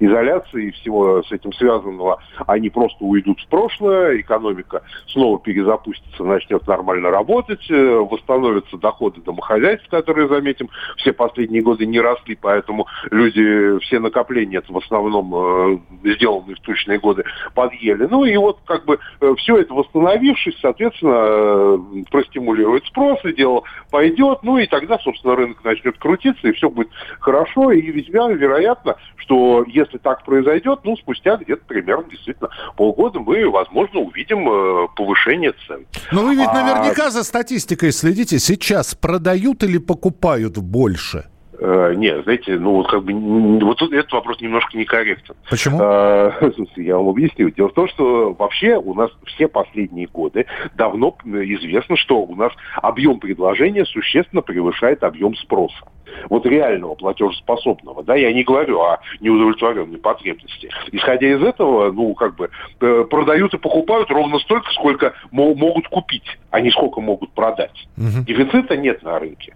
изоляции 0.00 0.68
и 0.68 0.70
всего 0.72 1.22
с 1.22 1.32
этим 1.32 1.52
связанного, 1.52 2.22
они 2.46 2.70
просто 2.70 3.04
уйдут 3.04 3.40
в 3.40 3.48
прошлое, 3.48 4.20
экономика 4.20 4.82
снова 5.08 5.38
перезапустится, 5.38 6.24
начнет 6.24 6.66
нормально 6.66 7.10
работать, 7.10 7.70
э, 7.70 7.96
восстановятся 7.96 8.76
доходы 8.78 9.20
домохозяйств, 9.20 9.88
которые, 9.88 10.28
заметим, 10.28 10.68
все 10.96 11.12
последние 11.12 11.62
годы 11.62 11.86
не 11.86 12.00
росли, 12.00 12.36
поэтому 12.40 12.86
люди, 13.10 13.78
все 13.80 13.98
накопления 13.98 14.62
в 14.66 14.76
основном 14.76 15.01
э, 15.08 15.78
сделанные 16.14 16.56
в 16.56 16.60
тучные 16.60 16.98
годы 16.98 17.24
подъели. 17.54 18.06
Ну 18.10 18.24
и 18.24 18.36
вот 18.36 18.58
как 18.64 18.84
бы 18.84 18.98
все 19.38 19.58
это 19.58 19.74
восстановившись, 19.74 20.56
соответственно, 20.60 21.14
э, 21.16 21.78
простимулирует 22.10 22.84
спрос, 22.86 23.18
и 23.24 23.32
дело 23.32 23.62
пойдет, 23.90 24.40
ну 24.42 24.58
и 24.58 24.66
тогда, 24.66 24.98
собственно, 24.98 25.36
рынок 25.36 25.62
начнет 25.64 25.98
крутиться, 25.98 26.48
и 26.48 26.52
все 26.52 26.68
будет 26.70 26.88
хорошо, 27.20 27.72
и 27.72 27.80
весьма 27.80 28.30
вероятно, 28.30 28.96
что 29.16 29.64
если 29.66 29.98
так 29.98 30.24
произойдет, 30.24 30.80
ну, 30.84 30.96
спустя 30.96 31.36
где-то 31.36 31.62
примерно 31.66 32.08
действительно 32.10 32.50
полгода 32.76 33.20
мы, 33.20 33.48
возможно, 33.48 34.00
увидим 34.00 34.48
э, 34.48 34.88
повышение 34.96 35.54
цен. 35.66 35.86
Но 36.10 36.22
вы 36.22 36.36
ведь 36.36 36.48
А- 36.48 36.54
наверняка 36.54 37.10
за 37.10 37.22
статистикой 37.24 37.92
следите. 37.92 38.38
Сейчас 38.38 38.94
продают 38.94 39.62
или 39.62 39.78
покупают 39.78 40.58
больше? 40.58 41.31
Э, 41.64 41.94
Нет, 41.96 42.24
знаете, 42.24 42.58
ну 42.58 42.72
вот 42.74 42.88
как 42.90 43.04
бы 43.04 43.12
вот 43.64 43.78
тут 43.78 43.92
этот 43.92 44.10
вопрос 44.12 44.40
немножко 44.40 44.76
некорректен. 44.76 45.34
Почему? 45.48 45.78
Э, 45.80 46.32
слушайте, 46.54 46.82
Я 46.84 46.96
вам 46.96 47.08
объясню. 47.08 47.50
Дело 47.50 47.68
в 47.68 47.74
том, 47.74 47.88
что 47.88 48.32
вообще 48.32 48.76
у 48.76 48.94
нас 48.94 49.10
все 49.26 49.46
последние 49.46 50.08
годы 50.08 50.46
давно 50.74 51.16
известно, 51.24 51.96
что 51.96 52.18
у 52.22 52.34
нас 52.34 52.52
объем 52.76 53.20
предложения 53.20 53.84
существенно 53.84 54.42
превышает 54.42 55.04
объем 55.04 55.36
спроса. 55.36 55.76
Вот 56.28 56.44
реального 56.46 56.94
платежеспособного, 56.94 58.02
да, 58.02 58.16
я 58.16 58.32
не 58.32 58.42
говорю 58.42 58.80
о 58.80 58.98
неудовлетворенной 59.20 59.98
потребности. 59.98 60.68
Исходя 60.90 61.28
из 61.28 61.42
этого, 61.42 61.90
ну, 61.92 62.12
как 62.14 62.34
бы, 62.36 62.50
э, 62.80 63.04
продают 63.08 63.54
и 63.54 63.58
покупают 63.58 64.10
ровно 64.10 64.38
столько, 64.40 64.70
сколько 64.72 65.14
мо- 65.30 65.54
могут 65.54 65.88
купить, 65.88 66.38
а 66.50 66.60
не 66.60 66.70
сколько 66.70 67.00
могут 67.00 67.32
продать. 67.32 67.86
Мгм. 67.96 68.24
Дефицита 68.24 68.76
нет 68.76 69.02
на 69.02 69.18
рынке. 69.18 69.54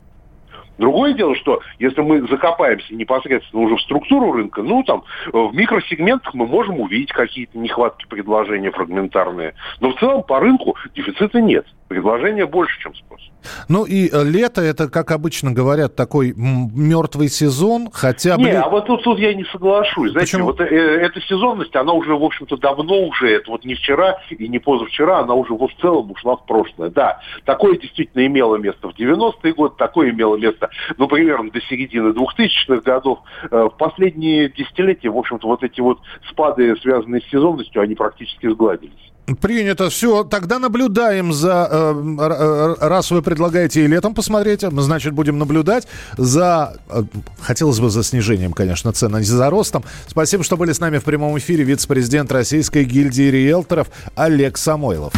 Другое 0.79 1.15
дело, 1.15 1.35
что 1.37 1.61
если 1.79 2.03
мы 2.03 2.27
закопаемся 2.29 2.95
непосредственно 2.95 3.63
уже 3.63 3.77
в 3.77 3.83
структуру 3.83 4.33
рынка, 4.33 4.63
ну 4.63 4.83
там 4.83 5.05
в 5.33 5.55
микросегментах 5.55 6.35
мы 6.35 6.47
можем 6.47 6.81
увидеть 6.81 7.13
какие-то 7.13 7.59
нехватки 7.59 8.07
предложения 8.07 8.71
фрагментарные. 8.71 9.55
Но 9.81 9.93
в 9.93 9.99
целом 9.99 10.23
по 10.23 10.41
рынку 10.41 10.77
дефицита 10.95 11.41
нет. 11.41 11.67
Предложения 11.89 12.47
больше, 12.47 12.81
чем 12.81 12.95
спрос. 12.95 13.21
Ну 13.69 13.85
и 13.85 14.11
э, 14.13 14.25
лето 14.25 14.61
это, 14.61 14.89
как 14.89 15.13
обычно 15.13 15.53
говорят, 15.53 15.95
такой 15.95 16.35
мертвый 16.37 17.29
сезон, 17.29 17.91
хотя 17.93 18.37
бы... 18.37 18.43
Не, 18.43 18.51
а 18.51 18.69
вот 18.69 18.87
тут, 18.87 19.05
тут 19.05 19.19
я 19.21 19.35
не 19.35 19.45
соглашусь. 19.45 20.11
Знаете, 20.11 20.33
Почему? 20.33 20.47
вот 20.47 20.61
э, 20.61 20.65
эта 20.65 21.21
сезонность, 21.21 21.77
она 21.77 21.93
уже, 21.93 22.17
в 22.17 22.25
общем-то, 22.25 22.57
давно 22.57 23.03
уже, 23.03 23.31
это 23.31 23.51
вот 23.51 23.65
не 23.65 23.75
вчера 23.75 24.19
и 24.31 24.49
не 24.49 24.59
позавчера, 24.59 25.21
она 25.21 25.35
уже 25.35 25.55
вот 25.55 25.71
в 25.73 25.81
целом 25.81 26.11
ушла 26.11 26.37
в 26.37 26.45
прошлое. 26.47 26.91
Да, 26.91 27.21
такое 27.45 27.79
действительно 27.79 28.27
имело 28.27 28.57
место 28.57 28.89
в 28.89 28.99
90-е 28.99 29.53
годы, 29.53 29.75
такое 29.79 30.11
имело 30.11 30.37
место, 30.37 30.71
ну, 30.99 31.07
примерно 31.07 31.51
до 31.51 31.61
середины 31.63 32.09
2000-х 32.09 32.81
годов. 32.81 33.21
Э, 33.51 33.69
В 33.73 33.77
последние 33.77 34.49
десятилетия, 34.49 35.11
в 35.11 35.17
общем-то, 35.17 35.47
вот 35.47 35.63
эти 35.63 35.81
вот 35.81 36.01
спады, 36.29 36.75
связанные 36.83 37.21
с 37.21 37.31
сезонностью, 37.31 37.81
они 37.81 37.95
практически 37.95 38.49
сгладились. 38.49 39.13
Принято. 39.41 39.91
Все, 39.91 40.23
тогда 40.23 40.61
наблюдаем 40.61 41.33
за... 41.33 41.69
э, 41.71 42.17
э, 42.21 42.75
раз 42.81 43.11
вы 43.11 43.23
предлагаете 43.23 43.85
и 43.85 43.87
летом 43.89 44.15
посмотреть, 44.15 44.61
значит, 44.61 45.15
будем 45.15 45.39
наблюдать 45.39 45.89
за... 46.17 46.77
э, 46.89 47.03
хотелось 47.41 47.81
бы 47.81 47.91
за 47.91 48.05
снижением, 48.05 48.53
конечно, 48.53 48.93
цен, 48.93 49.15
а 49.17 49.19
не 49.19 49.25
за 49.25 49.51
ростом. 49.51 49.83
Спасибо, 50.07 50.45
что 50.45 50.57
были 50.57 50.73
с 50.73 50.79
нами 50.79 50.99
в 50.99 51.05
прямом 51.05 51.37
эфире 51.39 51.65
вице-президент 51.65 52.31
Российской 52.31 52.85
гильдии 52.85 53.29
риэлторов 53.29 53.89
Олег 54.15 54.57
Самойлов. 54.57 55.13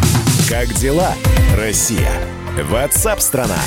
Как 0.48 0.72
дела, 0.74 1.12
Россия? 1.54 2.10
Ватсап-страна! 2.70 3.58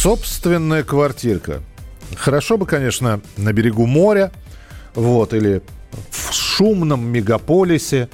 Собственная 0.00 0.84
квартирка. 0.84 1.62
Хорошо 2.14 2.58
бы, 2.58 2.66
конечно, 2.66 3.20
на 3.36 3.52
берегу 3.52 3.86
моря, 3.86 4.30
вот, 4.94 5.34
или 5.34 5.62
в 6.10 6.32
шумном 6.32 7.08
мегаполисе. 7.08 8.08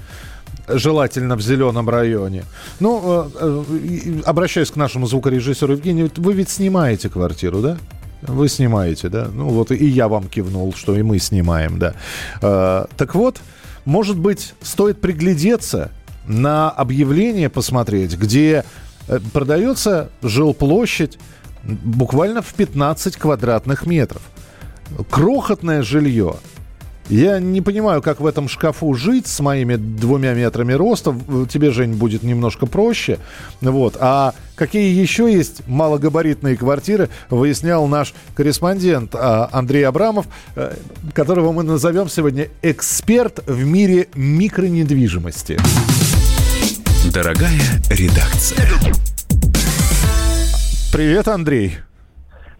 Желательно 0.68 1.36
в 1.36 1.40
зеленом 1.40 1.88
районе. 1.88 2.44
Ну, 2.80 3.00
э, 3.04 3.30
э, 3.40 4.20
обращаюсь 4.24 4.70
к 4.70 4.76
нашему 4.76 5.06
звукорежиссеру 5.06 5.72
Евгению, 5.74 6.10
вы 6.16 6.32
ведь 6.32 6.50
снимаете 6.50 7.08
квартиру, 7.08 7.60
да? 7.60 7.78
Вы 8.22 8.48
снимаете, 8.48 9.08
да? 9.08 9.28
Ну 9.32 9.48
вот 9.48 9.72
и 9.72 9.86
я 9.86 10.08
вам 10.08 10.28
кивнул, 10.28 10.72
что 10.74 10.96
и 10.96 11.02
мы 11.02 11.18
снимаем, 11.18 11.78
да. 11.78 11.94
Э, 12.40 12.86
так 12.96 13.14
вот, 13.14 13.40
может 13.84 14.18
быть, 14.18 14.54
стоит 14.62 15.00
приглядеться 15.00 15.90
на 16.26 16.70
объявление 16.70 17.48
посмотреть, 17.48 18.16
где 18.16 18.64
продается 19.32 20.10
жилплощадь 20.22 21.18
буквально 21.64 22.42
в 22.42 22.54
15 22.54 23.16
квадратных 23.16 23.86
метров. 23.86 24.22
Крохотное 25.10 25.82
жилье– 25.82 26.36
я 27.08 27.38
не 27.40 27.60
понимаю, 27.60 28.02
как 28.02 28.20
в 28.20 28.26
этом 28.26 28.48
шкафу 28.48 28.94
жить 28.94 29.26
с 29.26 29.40
моими 29.40 29.76
двумя 29.76 30.34
метрами 30.34 30.72
роста. 30.72 31.14
Тебе, 31.48 31.70
Жень, 31.70 31.94
будет 31.94 32.22
немножко 32.22 32.66
проще. 32.66 33.18
Вот. 33.60 33.96
А 34.00 34.34
какие 34.54 34.98
еще 34.98 35.32
есть 35.32 35.66
малогабаритные 35.66 36.56
квартиры, 36.56 37.08
выяснял 37.30 37.86
наш 37.86 38.14
корреспондент 38.34 39.14
а, 39.14 39.48
Андрей 39.52 39.86
Абрамов, 39.86 40.26
э, 40.54 40.74
которого 41.14 41.52
мы 41.52 41.62
назовем 41.62 42.08
сегодня 42.08 42.48
эксперт 42.62 43.40
в 43.46 43.64
мире 43.64 44.08
микронедвижимости. 44.14 45.58
Дорогая 47.12 47.60
редакция. 47.90 48.68
Привет, 50.92 51.28
Андрей. 51.28 51.78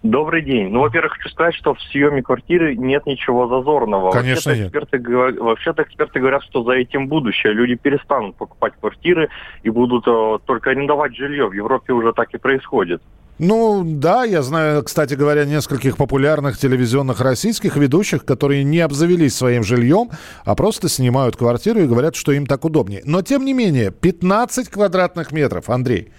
Добрый 0.02 0.42
день. 0.42 0.68
Ну, 0.68 0.80
во-первых, 0.80 1.12
хочу 1.12 1.28
сказать, 1.28 1.54
что 1.54 1.74
в 1.74 1.80
съеме 1.80 2.22
квартиры 2.22 2.74
нет 2.74 3.06
ничего 3.06 3.46
зазорного. 3.46 4.10
Конечно 4.10 4.50
вообще-то 4.50 4.56
нет. 4.56 4.66
Эксперты, 4.66 5.40
вообще-то 5.40 5.82
эксперты 5.82 6.18
говорят, 6.18 6.42
что 6.42 6.64
за 6.64 6.72
этим 6.72 7.06
будущее. 7.06 7.52
Люди 7.52 7.76
перестанут 7.76 8.34
покупать 8.34 8.72
квартиры 8.80 9.28
и 9.62 9.70
будут 9.70 10.04
э, 10.08 10.38
только 10.44 10.70
арендовать 10.70 11.14
жилье. 11.14 11.48
В 11.48 11.52
Европе 11.52 11.92
уже 11.92 12.12
так 12.12 12.34
и 12.34 12.38
происходит. 12.38 13.00
Ну, 13.38 13.84
да, 13.84 14.24
я 14.24 14.42
знаю, 14.42 14.82
кстати 14.82 15.14
говоря, 15.14 15.44
нескольких 15.44 15.96
популярных 15.96 16.58
телевизионных 16.58 17.20
российских 17.20 17.76
ведущих, 17.76 18.24
которые 18.24 18.64
не 18.64 18.80
обзавелись 18.80 19.36
своим 19.36 19.62
жильем, 19.62 20.10
а 20.44 20.56
просто 20.56 20.88
снимают 20.88 21.36
квартиру 21.36 21.80
и 21.80 21.86
говорят, 21.86 22.16
что 22.16 22.32
им 22.32 22.46
так 22.46 22.64
удобнее. 22.64 23.02
Но, 23.04 23.22
тем 23.22 23.44
не 23.44 23.52
менее, 23.52 23.92
15 23.92 24.68
квадратных 24.68 25.30
метров, 25.30 25.70
Андрей. 25.70 26.12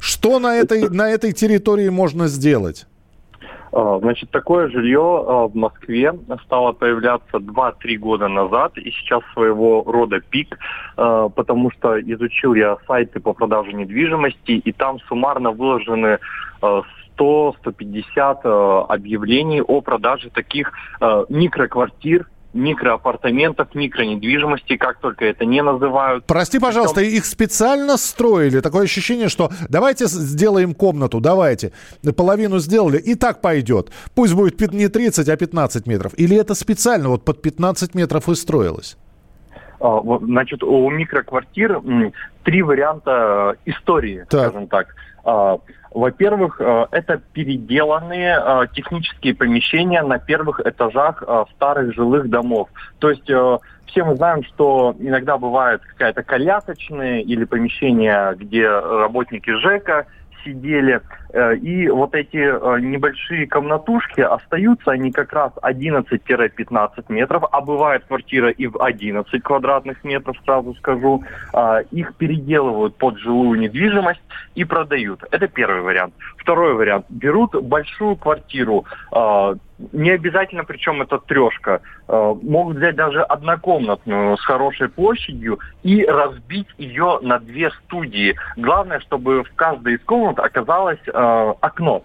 Что 0.00 0.38
на 0.38 0.56
этой, 0.56 0.90
на 0.90 1.08
этой 1.08 1.32
территории 1.32 1.88
можно 1.88 2.28
сделать? 2.28 2.86
А, 3.72 3.98
значит, 4.00 4.30
такое 4.30 4.68
жилье 4.68 5.00
а, 5.00 5.48
в 5.48 5.54
Москве 5.54 6.12
стало 6.44 6.72
появляться 6.72 7.38
2-3 7.38 7.96
года 7.96 8.28
назад, 8.28 8.76
и 8.76 8.90
сейчас 8.90 9.22
своего 9.32 9.82
рода 9.86 10.20
пик, 10.20 10.58
а, 10.96 11.30
потому 11.30 11.70
что 11.70 11.98
изучил 12.00 12.52
я 12.54 12.76
сайты 12.86 13.20
по 13.20 13.32
продаже 13.32 13.72
недвижимости, 13.72 14.52
и 14.52 14.72
там 14.72 15.00
суммарно 15.00 15.52
выложены 15.52 16.18
100-150 16.60 18.86
объявлений 18.88 19.62
о 19.62 19.80
продаже 19.80 20.28
таких 20.30 20.72
микроквартир 21.28 22.26
микроапартаментов, 22.52 23.74
микронедвижимости, 23.74 24.76
как 24.76 24.98
только 25.00 25.24
это 25.24 25.44
не 25.44 25.62
называют. 25.62 26.24
Прости, 26.26 26.58
пожалуйста, 26.58 27.00
Причем... 27.00 27.16
их 27.16 27.24
специально 27.24 27.96
строили? 27.96 28.60
Такое 28.60 28.84
ощущение, 28.84 29.28
что 29.28 29.50
давайте 29.68 30.06
сделаем 30.06 30.74
комнату, 30.74 31.20
давайте. 31.20 31.72
Половину 32.16 32.58
сделали, 32.58 32.98
и 32.98 33.14
так 33.14 33.40
пойдет. 33.40 33.90
Пусть 34.14 34.34
будет 34.34 34.60
не 34.72 34.88
30, 34.88 35.28
а 35.28 35.36
15 35.36 35.86
метров. 35.86 36.12
Или 36.16 36.36
это 36.36 36.54
специально 36.54 37.08
вот 37.08 37.24
под 37.24 37.42
15 37.42 37.94
метров 37.94 38.28
и 38.28 38.34
строилось? 38.34 38.96
А, 39.82 40.00
значит, 40.20 40.62
у 40.62 40.88
микроквартир 40.90 41.80
три 42.44 42.62
варианта 42.62 43.56
э, 43.66 43.70
истории, 43.70 44.24
так. 44.30 44.50
скажем 44.50 44.68
так. 44.68 44.94
А, 45.24 45.58
во-первых, 45.90 46.60
э, 46.60 46.86
это 46.92 47.20
переделанные 47.32 48.38
э, 48.40 48.66
технические 48.72 49.34
помещения 49.34 50.02
на 50.02 50.20
первых 50.20 50.60
этажах 50.60 51.24
старых 51.56 51.94
жилых 51.94 52.30
домов. 52.30 52.68
То 53.00 53.10
есть 53.10 53.24
все 53.24 54.04
мы 54.04 54.14
знаем, 54.14 54.44
что 54.44 54.94
иногда 55.00 55.36
бывает 55.36 55.82
какая-то 55.82 56.22
колясочная 56.22 57.20
или 57.20 57.44
помещение, 57.44 58.36
где 58.36 58.68
работники 58.68 59.50
ЖЭКа 59.50 60.06
сидели. 60.44 61.00
Э, 61.32 61.56
и 61.56 61.88
вот 61.88 62.14
эти 62.14 62.36
э, 62.36 62.80
небольшие 62.80 63.46
комнатушки 63.46 64.20
остаются, 64.20 64.90
они 64.90 65.10
как 65.10 65.32
раз 65.32 65.52
11-15 65.62 67.04
метров, 67.08 67.44
а 67.50 67.60
бывает 67.60 68.04
квартира 68.06 68.50
и 68.50 68.66
в 68.66 68.82
11 68.82 69.42
квадратных 69.42 70.04
метров, 70.04 70.36
сразу 70.44 70.74
скажу. 70.74 71.24
А, 71.52 71.80
их 71.90 72.14
переделывают 72.16 72.96
под 72.96 73.18
жилую 73.18 73.58
недвижимость 73.58 74.20
и 74.54 74.64
продают. 74.64 75.24
Это 75.30 75.48
первый 75.48 75.80
вариант. 75.80 76.14
Второй 76.36 76.74
вариант. 76.74 77.06
Берут 77.08 77.54
большую 77.54 78.16
квартиру, 78.16 78.84
не 79.92 80.10
обязательно, 80.10 80.64
причем 80.64 81.02
это 81.02 81.18
трешка. 81.18 81.80
Э, 82.08 82.34
могут 82.42 82.76
взять 82.76 82.94
даже 82.94 83.22
однокомнатную 83.22 84.36
с 84.36 84.40
хорошей 84.44 84.88
площадью 84.88 85.58
и 85.82 86.04
разбить 86.04 86.68
ее 86.78 87.18
на 87.22 87.38
две 87.38 87.70
студии. 87.70 88.36
Главное, 88.56 89.00
чтобы 89.00 89.42
в 89.42 89.52
каждой 89.54 89.94
из 89.94 90.00
комнат 90.04 90.38
оказалось 90.38 91.00
э, 91.22 91.54
окно 91.60 92.02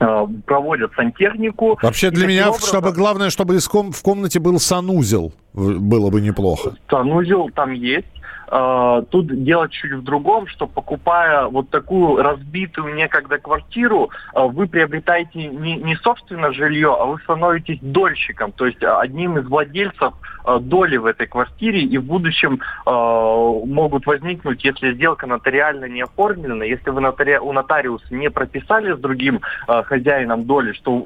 э, 0.00 0.26
проводят 0.46 0.92
сантехнику. 0.94 1.78
Вообще 1.82 2.10
для 2.10 2.26
меня, 2.26 2.48
образом... 2.48 2.68
чтобы 2.68 2.92
главное, 2.92 3.30
чтобы 3.30 3.58
в 3.58 4.02
комнате 4.02 4.38
был 4.40 4.58
санузел, 4.58 5.32
было 5.54 6.10
бы 6.10 6.20
неплохо. 6.20 6.74
Санузел 6.90 7.50
там 7.54 7.72
есть. 7.72 8.06
Э, 8.48 9.02
тут 9.10 9.26
дело 9.44 9.68
чуть 9.68 9.92
в 9.92 10.02
другом, 10.02 10.46
что 10.46 10.66
покупая 10.66 11.46
вот 11.46 11.70
такую 11.70 12.22
разбитую 12.22 12.94
некогда 12.94 13.38
квартиру, 13.38 14.10
э, 14.34 14.46
вы 14.46 14.66
приобретаете 14.66 15.48
не, 15.48 15.76
не 15.76 15.96
собственно 15.96 16.52
жилье, 16.52 16.96
а 16.98 17.04
вы 17.06 17.18
становитесь 17.20 17.78
дольщиком, 17.80 18.52
то 18.52 18.66
есть 18.66 18.82
одним 18.82 19.38
из 19.38 19.46
владельцев 19.46 20.14
доли 20.60 20.96
в 20.96 21.06
этой 21.06 21.26
квартире, 21.26 21.80
и 21.80 21.98
в 21.98 22.04
будущем 22.04 22.60
могут 22.84 24.06
возникнуть, 24.06 24.64
если 24.64 24.94
сделка 24.94 25.26
нотариально 25.26 25.86
не 25.86 26.02
оформлена, 26.02 26.64
если 26.64 26.90
вы 26.90 27.00
нотари... 27.00 27.38
у 27.38 27.52
нотариуса 27.52 28.14
не 28.14 28.30
прописали 28.30 28.94
с 28.94 28.98
другим 28.98 29.40
хозяином 29.66 30.44
доли, 30.44 30.72
что 30.72 31.04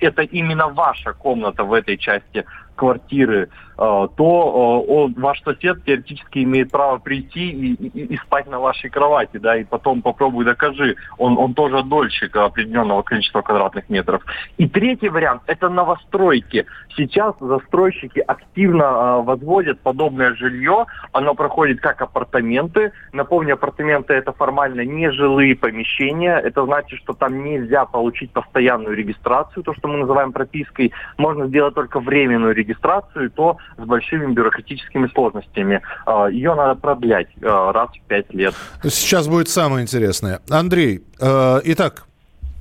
это 0.00 0.22
именно 0.22 0.68
ваша 0.68 1.12
комната 1.12 1.62
в 1.62 1.72
этой 1.72 1.98
части 1.98 2.44
квартиры, 2.80 3.42
э, 3.42 3.48
то 3.76 4.06
э, 4.16 4.92
он, 4.92 5.14
ваш 5.18 5.42
сосед 5.42 5.84
теоретически 5.84 6.38
имеет 6.44 6.70
право 6.70 6.96
прийти 6.98 7.50
и, 7.50 7.74
и, 7.74 8.14
и 8.14 8.16
спать 8.16 8.50
на 8.50 8.58
вашей 8.58 8.88
кровати, 8.88 9.36
да, 9.36 9.58
и 9.58 9.64
потом 9.64 10.00
попробуй 10.00 10.46
докажи, 10.46 10.96
он, 11.18 11.36
он 11.36 11.52
тоже 11.52 11.82
дольщик 11.82 12.36
определенного 12.36 13.02
количества 13.02 13.42
квадратных 13.42 13.90
метров. 13.90 14.22
И 14.56 14.66
третий 14.66 15.10
вариант– 15.10 15.42
это 15.46 15.68
новостройки. 15.68 16.64
Сейчас 16.96 17.34
застройщики 17.38 18.20
активно 18.20 18.84
э, 18.84 19.22
возводят 19.24 19.80
подобное 19.80 20.34
жилье, 20.34 20.86
оно 21.12 21.34
проходит 21.34 21.80
как 21.82 22.00
апартаменты. 22.00 22.92
Напомню, 23.12 23.54
апартаменты– 23.54 24.14
это 24.14 24.32
формально 24.32 24.86
не 24.86 25.10
жилые 25.10 25.54
помещения, 25.54 26.38
это 26.38 26.64
значит, 26.64 26.98
что 27.00 27.12
там 27.12 27.44
нельзя 27.44 27.84
получить 27.84 28.30
постоянную 28.32 28.96
регистрацию, 28.96 29.64
то, 29.64 29.74
что 29.74 29.86
мы 29.88 29.98
называем 29.98 30.32
пропиской, 30.32 30.92
можно 31.18 31.46
сделать 31.46 31.74
только 31.74 32.00
временную 32.00 32.54
регистрацию 32.54 32.69
регистрацию, 32.70 33.30
то 33.30 33.56
с 33.76 33.84
большими 33.84 34.32
бюрократическими 34.32 35.08
сложностями. 35.08 35.82
А, 36.06 36.28
Ее 36.28 36.54
надо 36.54 36.80
продлять 36.80 37.28
а, 37.42 37.72
раз 37.72 37.90
в 37.90 38.00
пять 38.06 38.32
лет. 38.32 38.54
Сейчас 38.82 39.28
будет 39.28 39.48
самое 39.48 39.82
интересное. 39.82 40.40
Андрей, 40.48 41.02
э, 41.20 41.60
итак, 41.64 42.04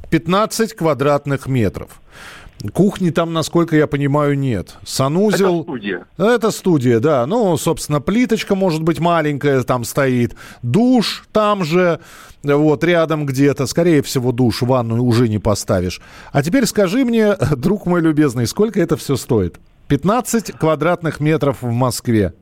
15 0.09 0.73
квадратных 0.73 1.47
метров. 1.47 2.01
Кухни 2.73 3.09
там, 3.09 3.31
насколько 3.31 3.75
я 3.77 3.87
понимаю, 3.87 4.37
нет. 4.37 4.75
Санузел... 4.85 5.61
Это 5.61 5.63
студия. 5.63 6.05
Это 6.17 6.51
студия, 6.51 6.99
да. 6.99 7.25
Ну, 7.25 7.55
собственно, 7.55 8.01
плиточка, 8.01 8.53
может 8.53 8.83
быть, 8.83 8.99
маленькая 8.99 9.63
там 9.63 9.85
стоит. 9.85 10.35
Душ 10.61 11.23
там 11.31 11.63
же, 11.63 12.01
вот, 12.43 12.83
рядом 12.83 13.25
где-то. 13.25 13.65
Скорее 13.65 14.01
всего, 14.01 14.33
душ, 14.33 14.61
ванну 14.61 15.01
уже 15.05 15.29
не 15.29 15.39
поставишь. 15.39 16.01
А 16.33 16.43
теперь 16.43 16.65
скажи 16.65 17.05
мне, 17.05 17.35
друг 17.55 17.85
мой 17.85 18.01
любезный, 18.01 18.45
сколько 18.45 18.81
это 18.81 18.97
все 18.97 19.15
стоит? 19.15 19.57
15 19.89 20.51
квадратных 20.51 21.19
метров 21.19 21.63
в 21.63 21.71
Москве. 21.71 22.33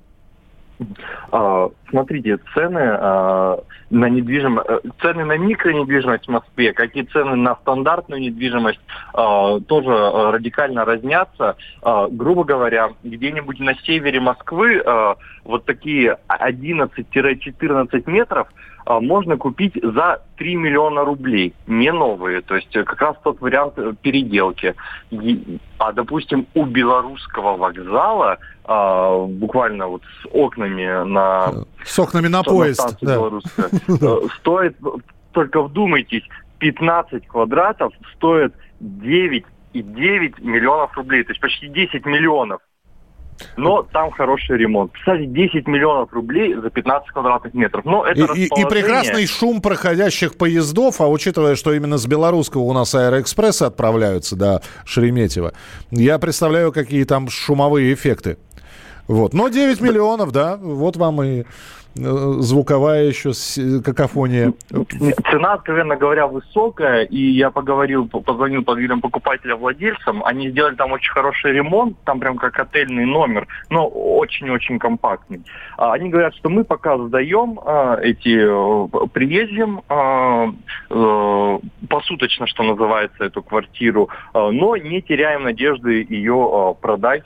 А, 1.31 1.69
смотрите, 1.89 2.37
цены 2.53 2.81
а, 2.83 3.59
на 3.89 4.09
недвижимость, 4.09 4.69
э, 4.69 4.79
цены 5.01 5.25
на 5.25 5.37
микронедвижимость 5.37 6.25
в 6.25 6.31
Москве, 6.31 6.73
как 6.73 6.95
и 6.95 7.03
цены 7.03 7.35
на 7.35 7.55
стандартную 7.55 8.21
недвижимость, 8.21 8.79
а, 9.13 9.59
тоже 9.61 9.91
радикально 9.91 10.85
разнятся. 10.85 11.55
Грубо 12.11 12.43
говоря, 12.43 12.91
где-нибудь 13.03 13.59
на 13.59 13.75
севере 13.75 14.19
Москвы 14.19 14.83
вот 15.45 15.65
такие 15.65 16.17
11-14 16.27 18.03
метров 18.07 18.49
можно 18.99 19.37
купить 19.37 19.73
за 19.83 20.21
3 20.37 20.55
миллиона 20.55 21.03
рублей, 21.03 21.53
не 21.67 21.91
новые. 21.91 22.41
То 22.41 22.55
есть 22.55 22.75
э, 22.75 22.83
как 22.83 23.01
раз 23.01 23.15
тот 23.23 23.41
вариант 23.41 23.73
э, 23.77 23.93
переделки. 24.01 24.75
И- 25.11 25.59
А, 25.79 25.91
допустим, 25.91 26.45
у 26.55 26.65
белорусского 26.65 27.57
вокзала 27.57 28.37
а, 28.65 29.25
буквально 29.25 29.87
вот 29.87 30.01
с 30.21 30.27
окнами 30.31 31.03
на 31.07 31.53
С 31.85 31.99
окнами 31.99 32.27
на 32.27 32.43
поезд. 32.43 32.97
да. 33.01 33.15
Белорусская, 33.15 33.69
э, 33.87 34.27
стоит, 34.39 34.75
только 35.33 35.61
вдумайтесь, 35.61 36.23
15 36.59 37.27
квадратов 37.27 37.93
стоит 38.15 38.53
9,9 38.81 40.41
миллионов 40.41 40.95
рублей, 40.97 41.23
то 41.23 41.31
есть 41.31 41.41
почти 41.41 41.67
10 41.67 42.05
миллионов. 42.05 42.61
Но 43.55 43.83
там 43.83 44.11
хороший 44.11 44.57
ремонт. 44.57 44.91
Кстати, 44.93 45.25
10 45.25 45.67
миллионов 45.67 46.11
рублей 46.13 46.53
за 46.55 46.69
15 46.69 47.09
квадратных 47.11 47.53
метров. 47.53 47.85
Но 47.85 48.03
это 48.05 48.19
И, 48.19 48.23
и- 48.23 48.25
и 48.25 48.43
расположение. 48.45 48.67
прекрасный 48.69 49.27
шум 49.27 49.61
проходящих 49.61 50.35
поездов, 50.37 51.01
а 51.01 51.07
учитывая, 51.07 51.55
что 51.55 51.73
именно 51.73 51.97
с 51.97 52.05
белорусского 52.07 52.61
у 52.61 52.73
нас 52.73 52.93
аэроэкспрессы 52.95 53.63
отправляются 53.63 54.35
до 54.35 54.61
Шереметьево, 54.85 55.53
я 55.91 56.17
представляю, 56.19 56.71
какие 56.71 57.03
там 57.03 57.29
шумовые 57.29 57.93
эффекты. 57.93 58.37
Вот. 59.07 59.33
Но 59.33 59.47
9 59.49 59.79
миллионов, 59.81 60.31
да, 60.31 60.57
вот 60.57 60.97
вам 60.97 61.21
и 61.23 61.43
звуковая 62.01 63.05
еще 63.05 63.33
с- 63.33 63.81
какофония. 63.81 64.53
Цена, 65.31 65.53
откровенно 65.53 65.95
говоря, 65.95 66.27
высокая, 66.27 67.03
и 67.03 67.17
я 67.17 67.49
поговорил, 67.51 68.07
по- 68.07 68.21
позвонил 68.21 68.63
под 68.63 68.77
видом 68.79 69.01
покупателя 69.01 69.55
владельцам, 69.55 70.23
они 70.23 70.49
сделали 70.49 70.75
там 70.75 70.91
очень 70.91 71.11
хороший 71.11 71.53
ремонт, 71.53 71.97
там 72.05 72.19
прям 72.19 72.37
как 72.37 72.59
отельный 72.59 73.05
номер, 73.05 73.47
но 73.69 73.87
очень-очень 73.87 74.79
компактный. 74.79 75.41
А, 75.77 75.93
Они 75.93 76.09
говорят, 76.09 76.35
что 76.35 76.49
мы 76.49 76.63
пока 76.63 76.97
сдаем 76.97 77.59
а, 77.65 77.97
эти, 78.01 78.37
э, 78.37 79.07
приедем 79.13 79.81
а, 79.89 80.47
э, 80.89 81.59
посуточно, 81.89 82.47
что 82.47 82.63
называется, 82.63 83.23
эту 83.25 83.41
квартиру, 83.41 84.09
но 84.33 84.75
не 84.77 85.01
теряем 85.01 85.43
надежды 85.43 86.05
ее 86.09 86.75
продать 86.81 87.25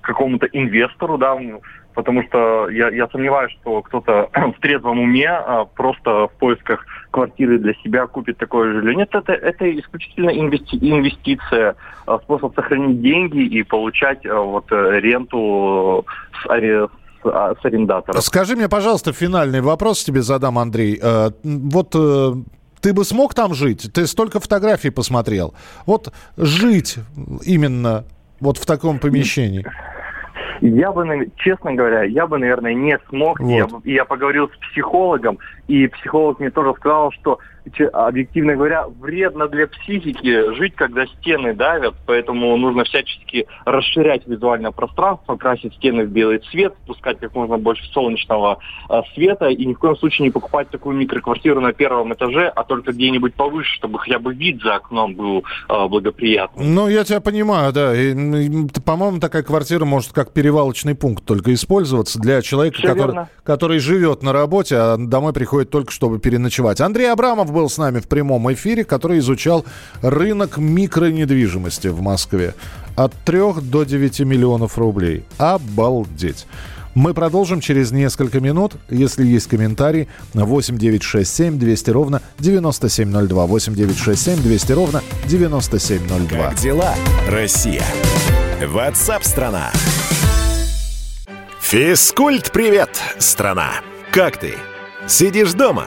какому-то 0.00 0.46
инвестору, 0.46 1.18
да, 1.18 1.38
потому 1.94 2.22
что 2.24 2.68
я, 2.70 2.88
я 2.90 3.08
сомневаюсь, 3.08 3.52
что 3.60 3.82
кто-то 3.82 4.28
в 4.56 4.60
трезвом 4.60 5.00
уме 5.00 5.28
а, 5.28 5.64
просто 5.64 6.28
в 6.28 6.32
поисках 6.38 6.84
квартиры 7.10 7.58
для 7.58 7.74
себя 7.82 8.06
купит 8.06 8.38
такое 8.38 8.72
жилье. 8.72 8.94
Нет, 8.94 9.08
это, 9.14 9.32
это 9.32 9.78
исключительно 9.78 10.30
инвести- 10.30 10.78
инвестиция, 10.80 11.76
а, 12.06 12.18
способ 12.18 12.54
сохранить 12.54 13.00
деньги 13.02 13.40
и 13.42 13.62
получать 13.62 14.24
а, 14.26 14.40
вот 14.40 14.70
э, 14.70 15.00
ренту 15.00 16.06
с, 16.42 16.46
аре- 16.48 16.88
с, 17.22 17.26
а. 17.26 18.20
Скажи 18.20 18.56
мне, 18.56 18.68
пожалуйста, 18.68 19.12
финальный 19.12 19.60
вопрос 19.60 20.04
тебе 20.04 20.22
задам, 20.22 20.58
Андрей. 20.58 20.98
Э, 21.02 21.30
Вот 21.42 21.94
э, 21.94 22.32
ты 22.80 22.92
бы 22.92 23.04
смог 23.04 23.34
там 23.34 23.54
жить? 23.54 23.92
Ты 23.92 24.06
столько 24.06 24.40
фотографий 24.40 24.90
посмотрел. 24.90 25.54
Вот 25.86 26.12
жить 26.36 26.96
именно 27.44 28.04
вот 28.40 28.56
в 28.56 28.64
таком 28.66 28.98
помещении. 28.98 29.66
Я 30.60 30.92
бы, 30.92 31.30
честно 31.36 31.74
говоря, 31.74 32.02
я 32.02 32.26
бы, 32.26 32.38
наверное, 32.38 32.74
не 32.74 32.98
смог. 33.08 33.40
Вот. 33.40 33.50
Я, 33.50 33.66
я 33.84 34.04
поговорил 34.04 34.48
с 34.48 34.70
психологом, 34.70 35.38
и 35.68 35.86
психолог 35.88 36.40
мне 36.40 36.50
тоже 36.50 36.74
сказал, 36.74 37.12
что, 37.12 37.38
объективно 37.92 38.54
говоря, 38.54 38.86
вредно 38.86 39.48
для 39.48 39.66
психики 39.66 40.54
жить, 40.54 40.74
когда 40.74 41.06
стены 41.06 41.54
давят, 41.54 41.94
поэтому 42.06 42.56
нужно 42.56 42.84
всячески 42.84 43.46
расширять 43.64 44.26
визуальное 44.26 44.70
пространство, 44.70 45.36
красить 45.36 45.74
стены 45.74 46.04
в 46.04 46.10
белый 46.10 46.38
цвет, 46.38 46.74
пускать 46.86 47.18
как 47.18 47.34
можно 47.34 47.58
больше 47.58 47.84
солнечного 47.92 48.58
а, 48.88 49.02
света, 49.14 49.48
и 49.48 49.64
ни 49.64 49.74
в 49.74 49.78
коем 49.78 49.96
случае 49.96 50.26
не 50.26 50.30
покупать 50.30 50.70
такую 50.70 50.96
микроквартиру 50.96 51.60
на 51.60 51.72
первом 51.72 52.12
этаже, 52.12 52.48
а 52.48 52.64
только 52.64 52.92
где-нибудь 52.92 53.34
повыше, 53.34 53.74
чтобы 53.74 53.98
хотя 53.98 54.18
бы 54.18 54.34
вид 54.34 54.62
за 54.62 54.76
окном 54.76 55.14
был 55.14 55.44
а, 55.68 55.88
благоприятный. 55.88 56.64
Ну, 56.64 56.88
я 56.88 57.04
тебя 57.04 57.20
понимаю, 57.20 57.72
да. 57.72 57.94
И, 57.94 58.14
по-моему, 58.84 59.20
такая 59.20 59.42
квартира 59.42 59.84
может 59.84 60.12
как 60.12 60.32
перевалочный 60.32 60.94
пункт 60.94 61.24
только 61.24 61.52
использоваться 61.54 62.18
для 62.18 62.42
человека, 62.42 62.80
который, 62.82 63.06
верно. 63.06 63.28
который 63.44 63.78
живет 63.78 64.22
на 64.22 64.32
работе, 64.32 64.76
а 64.76 64.96
домой 64.96 65.32
приходит 65.32 65.70
только 65.70 65.92
чтобы 65.92 66.18
переночевать. 66.18 66.80
Андрей 66.80 67.12
Абрамов 67.12 67.49
был 67.50 67.68
с 67.68 67.78
нами 67.78 68.00
в 68.00 68.08
прямом 68.08 68.52
эфире, 68.52 68.84
который 68.84 69.18
изучал 69.18 69.64
рынок 70.02 70.58
микронедвижимости 70.58 71.88
в 71.88 72.00
Москве. 72.00 72.54
От 72.96 73.12
3 73.24 73.60
до 73.62 73.84
9 73.84 74.20
миллионов 74.20 74.78
рублей. 74.78 75.24
Обалдеть. 75.38 76.46
Мы 76.94 77.14
продолжим 77.14 77.60
через 77.60 77.92
несколько 77.92 78.40
минут. 78.40 78.74
Если 78.88 79.24
есть 79.24 79.46
комментарий, 79.46 80.08
8 80.34 80.76
9 80.76 81.02
6 81.02 81.34
7 81.34 81.58
200 81.58 81.90
ровно 81.90 82.22
9702. 82.40 83.46
8 83.46 83.74
9 83.74 83.96
6 83.98 84.22
7 84.22 84.42
200 84.42 84.72
ровно 84.72 85.02
9702. 85.26 86.38
Как 86.38 86.54
дела, 86.56 86.94
Россия? 87.28 87.84
Ватсап-страна! 88.66 89.70
Физкульт-привет, 91.60 92.90
страна! 93.18 93.74
Как 94.10 94.38
ты? 94.38 94.54
Сидишь 95.06 95.52
дома? 95.52 95.86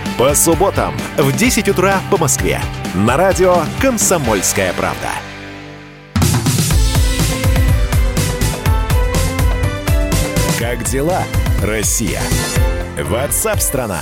По 0.21 0.35
субботам 0.35 0.93
в 1.17 1.35
10 1.35 1.67
утра 1.69 1.99
по 2.11 2.17
Москве. 2.17 2.61
На 2.93 3.17
радио 3.17 3.55
«Комсомольская 3.81 4.71
правда». 4.73 5.09
Как 10.59 10.83
дела, 10.83 11.23
Россия? 11.63 12.21
Ватсап-страна! 12.99 13.99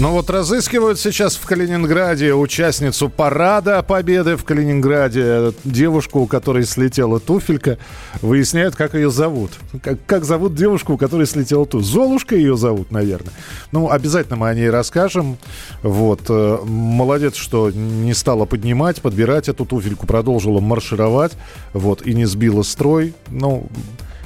Ну 0.00 0.12
вот 0.12 0.30
разыскивают 0.30 0.98
сейчас 0.98 1.36
в 1.36 1.44
Калининграде 1.44 2.32
участницу 2.32 3.10
парада 3.10 3.82
Победы 3.82 4.36
в 4.36 4.44
Калининграде, 4.44 5.52
девушку, 5.62 6.20
у 6.20 6.26
которой 6.26 6.64
слетела 6.64 7.20
туфелька. 7.20 7.76
Выясняют, 8.22 8.76
как 8.76 8.94
ее 8.94 9.10
зовут. 9.10 9.50
Как, 9.82 9.98
как 10.06 10.24
зовут 10.24 10.54
девушку, 10.54 10.94
у 10.94 10.96
которой 10.96 11.26
слетела 11.26 11.66
туфелька? 11.66 11.92
Золушка 11.92 12.34
ее 12.34 12.56
зовут, 12.56 12.90
наверное. 12.90 13.34
Ну, 13.72 13.90
обязательно 13.90 14.36
мы 14.36 14.48
о 14.48 14.54
ней 14.54 14.70
расскажем. 14.70 15.36
Вот. 15.82 16.22
э, 16.30 16.58
Молодец, 16.64 17.34
что 17.34 17.70
не 17.70 18.14
стала 18.14 18.46
поднимать, 18.46 19.02
подбирать 19.02 19.50
эту 19.50 19.66
туфельку, 19.66 20.06
продолжила 20.06 20.60
маршировать. 20.60 21.32
Вот. 21.74 22.06
И 22.06 22.14
не 22.14 22.24
сбила 22.24 22.62
строй. 22.62 23.12
Ну, 23.28 23.66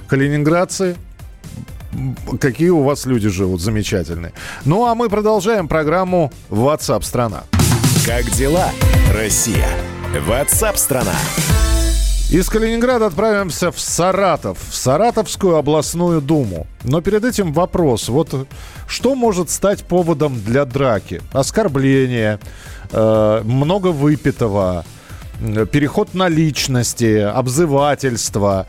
калининградцы, 0.06 0.94
какие 2.40 2.70
у 2.70 2.82
вас 2.82 3.06
люди 3.06 3.28
живут 3.28 3.60
замечательные. 3.60 4.32
Ну 4.64 4.86
а 4.86 4.94
мы 4.94 5.08
продолжаем 5.08 5.68
программу 5.68 6.32
WhatsApp 6.50 7.02
страна. 7.02 7.44
Как 8.06 8.30
дела, 8.32 8.70
Россия? 9.12 9.68
Ватсап-страна! 10.26 11.14
Из 12.30 12.48
Калининграда 12.48 13.06
отправимся 13.06 13.70
в 13.70 13.78
Саратов, 13.78 14.58
в 14.68 14.74
Саратовскую 14.74 15.56
областную 15.56 16.20
думу. 16.20 16.66
Но 16.82 17.00
перед 17.00 17.24
этим 17.24 17.52
вопрос. 17.52 18.08
Вот 18.08 18.48
что 18.88 19.14
может 19.14 19.50
стать 19.50 19.84
поводом 19.84 20.40
для 20.40 20.64
драки? 20.64 21.20
Оскорбление, 21.32 22.40
э, 22.90 23.42
много 23.44 23.88
выпитого, 23.88 24.84
переход 25.72 26.14
на 26.14 26.28
личности, 26.28 27.18
обзывательство. 27.18 28.66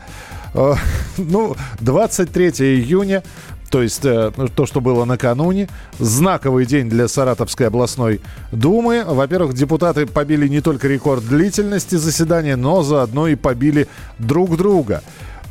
Э, 0.56 0.74
ну, 1.18 1.56
23 1.80 2.48
июня 2.48 3.22
то 3.70 3.82
есть 3.82 4.04
э, 4.04 4.30
то, 4.54 4.64
что 4.64 4.80
было 4.80 5.04
накануне. 5.04 5.68
Знаковый 5.98 6.66
день 6.66 6.88
для 6.88 7.08
Саратовской 7.08 7.66
областной 7.66 8.20
думы. 8.52 9.04
Во-первых, 9.04 9.54
депутаты 9.54 10.06
побили 10.06 10.46
не 10.46 10.60
только 10.60 10.86
рекорд 10.88 11.26
длительности 11.26 11.96
заседания, 11.96 12.56
но 12.56 12.82
заодно 12.82 13.26
и 13.26 13.34
побили 13.34 13.88
друг 14.18 14.56
друга. 14.56 15.02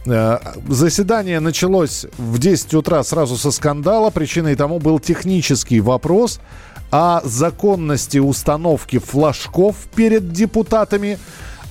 Э, 0.05 0.37
Заседание 0.67 1.39
началось 1.39 2.05
в 2.17 2.39
10 2.39 2.73
утра 2.75 3.03
сразу 3.03 3.35
со 3.37 3.51
скандала. 3.51 4.11
Причиной 4.11 4.55
тому 4.55 4.79
был 4.79 4.99
технический 4.99 5.81
вопрос 5.81 6.39
о 6.91 7.21
законности 7.25 8.19
установки 8.19 8.99
флажков 8.99 9.75
перед 9.93 10.31
депутатами. 10.31 11.19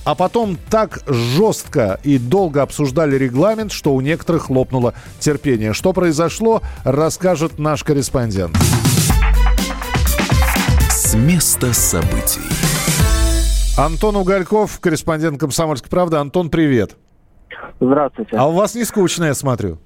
А 0.05 0.13
потом 0.13 0.57
так 0.69 0.99
жестко 1.07 1.99
и 2.03 2.19
долго 2.19 2.61
обсуждали 2.61 3.17
регламент, 3.17 3.71
что 3.71 3.93
у 3.93 4.01
некоторых 4.01 4.51
лопнуло 4.51 4.93
терпение. 5.19 5.73
Что 5.73 5.93
произошло, 5.93 6.61
расскажет 6.83 7.57
наш 7.59 7.83
корреспондент. 7.83 8.55
с 10.89 11.15
места 11.15 11.73
событий. 11.73 12.41
Антон 13.77 14.15
Угольков, 14.15 14.79
корреспондент 14.79 15.39
«Комсомольской 15.39 15.89
правды». 15.89 16.17
Антон, 16.17 16.49
привет. 16.49 16.95
Здравствуйте. 17.79 18.37
А 18.37 18.47
у 18.47 18.53
вас 18.53 18.75
не 18.75 18.85
скучно, 18.85 19.25
я 19.25 19.33
смотрю. 19.33 19.79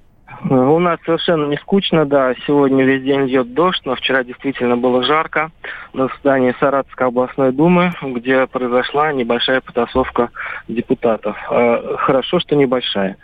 У 0.49 0.79
нас 0.79 0.99
совершенно 1.05 1.45
не 1.47 1.57
скучно, 1.57 2.05
да. 2.05 2.33
Сегодня 2.47 2.83
весь 2.85 3.03
день 3.03 3.27
идет 3.27 3.53
дождь, 3.53 3.81
но 3.85 3.95
вчера 3.95 4.23
действительно 4.23 4.77
было 4.77 5.03
жарко. 5.03 5.51
На 5.93 6.07
заседании 6.07 6.55
Саратовской 6.59 7.07
областной 7.07 7.51
думы, 7.51 7.93
где 8.01 8.47
произошла 8.47 9.11
небольшая 9.11 9.59
потасовка 9.61 10.29
депутатов. 10.67 11.35
Э, 11.51 11.95
Хорошо, 11.97 12.39
что 12.39 12.55
небольшая. 12.55 13.17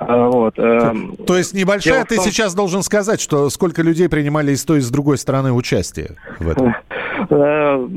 Э, 0.00 0.28
Вот. 0.30 0.54
э, 0.58 0.92
То 1.26 1.36
есть 1.36 1.54
небольшая, 1.54 2.04
в 2.04 2.08
ты 2.08 2.16
том- 2.16 2.24
сейчас 2.24 2.54
должен 2.54 2.82
сказать, 2.82 3.20
что 3.20 3.48
сколько 3.50 3.82
людей 3.82 4.08
принимали 4.08 4.52
и 4.52 4.56
с 4.56 4.64
той, 4.64 4.78
и 4.78 4.80
с 4.80 4.90
другой 4.90 5.18
стороны 5.18 5.52
участие 5.52 6.16
в 6.40 6.48
этом. 6.48 6.74
Э, 7.30 7.88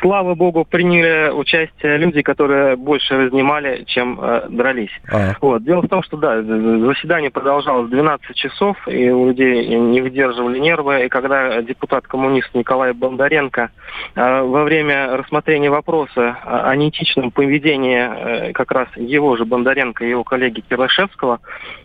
Слава 0.00 0.34
богу, 0.34 0.64
приняли 0.64 1.30
участие 1.30 1.98
люди, 1.98 2.22
которые 2.22 2.76
больше 2.76 3.16
разнимали, 3.16 3.84
чем 3.86 4.18
э, 4.20 4.48
дрались. 4.48 4.90
А. 5.10 5.32
Вот. 5.40 5.62
Дело 5.64 5.82
в 5.82 5.88
том, 5.88 6.02
что 6.02 6.16
да, 6.16 6.42
заседание 6.42 7.30
продолжалось 7.30 7.90
12 7.90 8.36
часов, 8.36 8.76
и 8.86 9.10
у 9.10 9.28
людей 9.28 9.66
не 9.66 10.00
выдерживали 10.00 10.58
нервы. 10.58 11.06
И 11.06 11.08
когда 11.08 11.62
депутат-коммунист 11.62 12.54
Николай 12.54 12.92
Бондаренко 12.92 13.70
э, 14.14 14.42
во 14.42 14.64
время 14.64 15.16
рассмотрения 15.16 15.70
вопроса 15.70 16.36
о 16.44 16.74
неэтичном 16.76 17.30
поведении 17.30 18.52
как 18.52 18.70
раз 18.72 18.88
его 18.96 19.36
же 19.36 19.44
Бондаренко 19.44 20.04
и 20.04 20.10
его 20.10 20.24
коллеги 20.24 20.60
Кирлашевского 20.60 21.40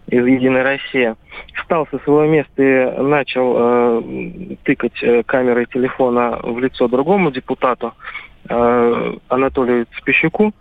из 0.08 0.26
«Единой 0.26 0.64
России» 0.64 1.16
встал 1.56 1.88
со 1.92 2.00
своего 2.00 2.26
места 2.26 2.64
и 2.64 3.02
начал 3.02 3.56
э, 3.58 4.02
тыкать 4.64 5.02
э, 5.02 5.24
камерой 5.24 5.66
телефона 5.66 6.40
в 6.44 6.60
лицо 6.60 6.88
другому 6.88 7.32
депутату, 7.32 7.94
э, 8.50 9.14
Анатолию 9.30 9.88
Цпищуку, 9.98 10.54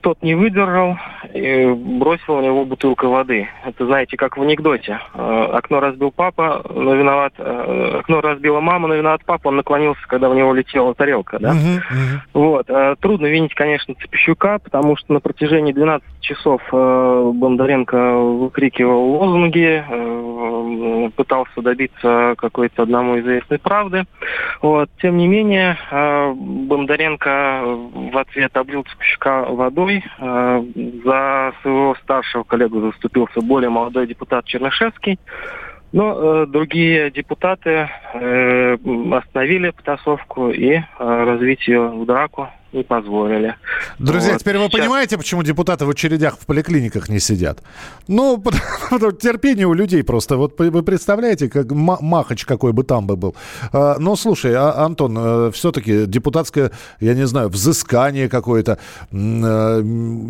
тот 0.00 0.20
не 0.22 0.34
выдержал 0.34 0.96
и 1.32 1.66
бросил 1.66 2.38
в 2.38 2.42
него 2.42 2.64
бутылку 2.64 3.08
воды. 3.08 3.48
Это, 3.64 3.86
знаете, 3.86 4.16
как 4.16 4.36
в 4.36 4.42
анекдоте. 4.42 4.98
Э, 5.14 5.50
Окно 5.52 5.80
разбил 5.80 6.10
папа, 6.10 6.64
но 6.74 6.94
виноват... 6.94 7.34
э, 7.38 7.98
Окно 8.00 8.20
разбила 8.20 8.60
мама, 8.60 8.88
но 8.88 8.94
виноват 8.94 9.20
папа. 9.24 9.48
Он 9.48 9.56
наклонился, 9.56 10.00
когда 10.08 10.28
в 10.28 10.34
него 10.34 10.54
летела 10.54 10.94
тарелка, 10.94 11.38
да? 11.38 11.52
Мгм, 11.52 11.74
мгм. 11.90 12.22
Вот. 12.32 12.66
Трудно 13.00 13.26
винить, 13.26 13.54
конечно, 13.54 13.94
Цепищука, 13.94 14.58
потому 14.58 14.96
что 14.96 15.12
на 15.12 15.20
протяжении 15.20 15.72
12 15.72 16.04
часов 16.26 16.60
э, 16.72 17.30
Бондаренко 17.34 18.16
выкрикивал 18.16 19.12
лозунги, 19.12 19.84
э, 19.88 21.10
пытался 21.16 21.62
добиться 21.62 22.34
какой-то 22.36 22.82
одному 22.82 23.18
известной 23.20 23.58
правды. 23.58 24.04
Вот. 24.60 24.90
Тем 25.00 25.16
не 25.16 25.28
менее, 25.28 25.78
э, 25.90 26.32
Бондаренко 26.34 27.62
в 28.12 28.18
ответ 28.18 28.56
облил 28.56 28.84
Цепищука 28.84 29.46
водой. 29.48 30.04
За 30.18 31.52
своего 31.62 31.94
старшего 32.02 32.42
коллегу 32.42 32.80
заступился 32.80 33.40
более 33.40 33.70
молодой 33.70 34.06
депутат 34.06 34.44
Чернышевский. 34.44 35.18
Но 35.92 36.42
э, 36.42 36.46
другие 36.46 37.10
депутаты 37.10 37.88
э, 38.12 38.76
остановили 39.12 39.70
потасовку 39.70 40.50
и 40.50 40.74
э, 40.74 40.82
развить 40.98 41.66
ее 41.68 41.88
в 41.88 42.04
драку 42.04 42.48
не 42.76 42.84
позволили. 42.84 43.54
Друзья, 43.98 44.32
Вот. 44.32 44.40
теперь 44.40 44.58
вы 44.58 44.64
Сейчас- 44.66 44.80
понимаете, 44.80 45.16
почему 45.18 45.42
депутаты 45.42 45.84
в 45.86 45.90
очередях 45.90 46.38
в 46.38 46.46
поликлиниках 46.46 47.08
не 47.08 47.18
сидят? 47.20 47.62
Ну, 48.08 48.38
потому, 48.90 49.12
терпение 49.12 49.66
у 49.66 49.74
людей 49.74 50.02
просто. 50.04 50.36
Вот 50.36 50.58
вы 50.58 50.82
представляете, 50.82 51.48
как 51.48 51.72
ма- 51.72 51.98
махач 52.00 52.44
какой 52.44 52.72
бы 52.72 52.84
там 52.84 53.06
бы 53.06 53.16
был. 53.16 53.34
А, 53.72 53.96
ну, 53.98 54.16
слушай, 54.16 54.52
а, 54.54 54.84
Антон, 54.84 55.50
все-таки 55.52 56.06
депутатское, 56.06 56.70
я 57.00 57.14
не 57.14 57.26
знаю, 57.26 57.48
взыскание 57.48 58.28
какое-то. 58.28 58.78
э, 59.12 59.82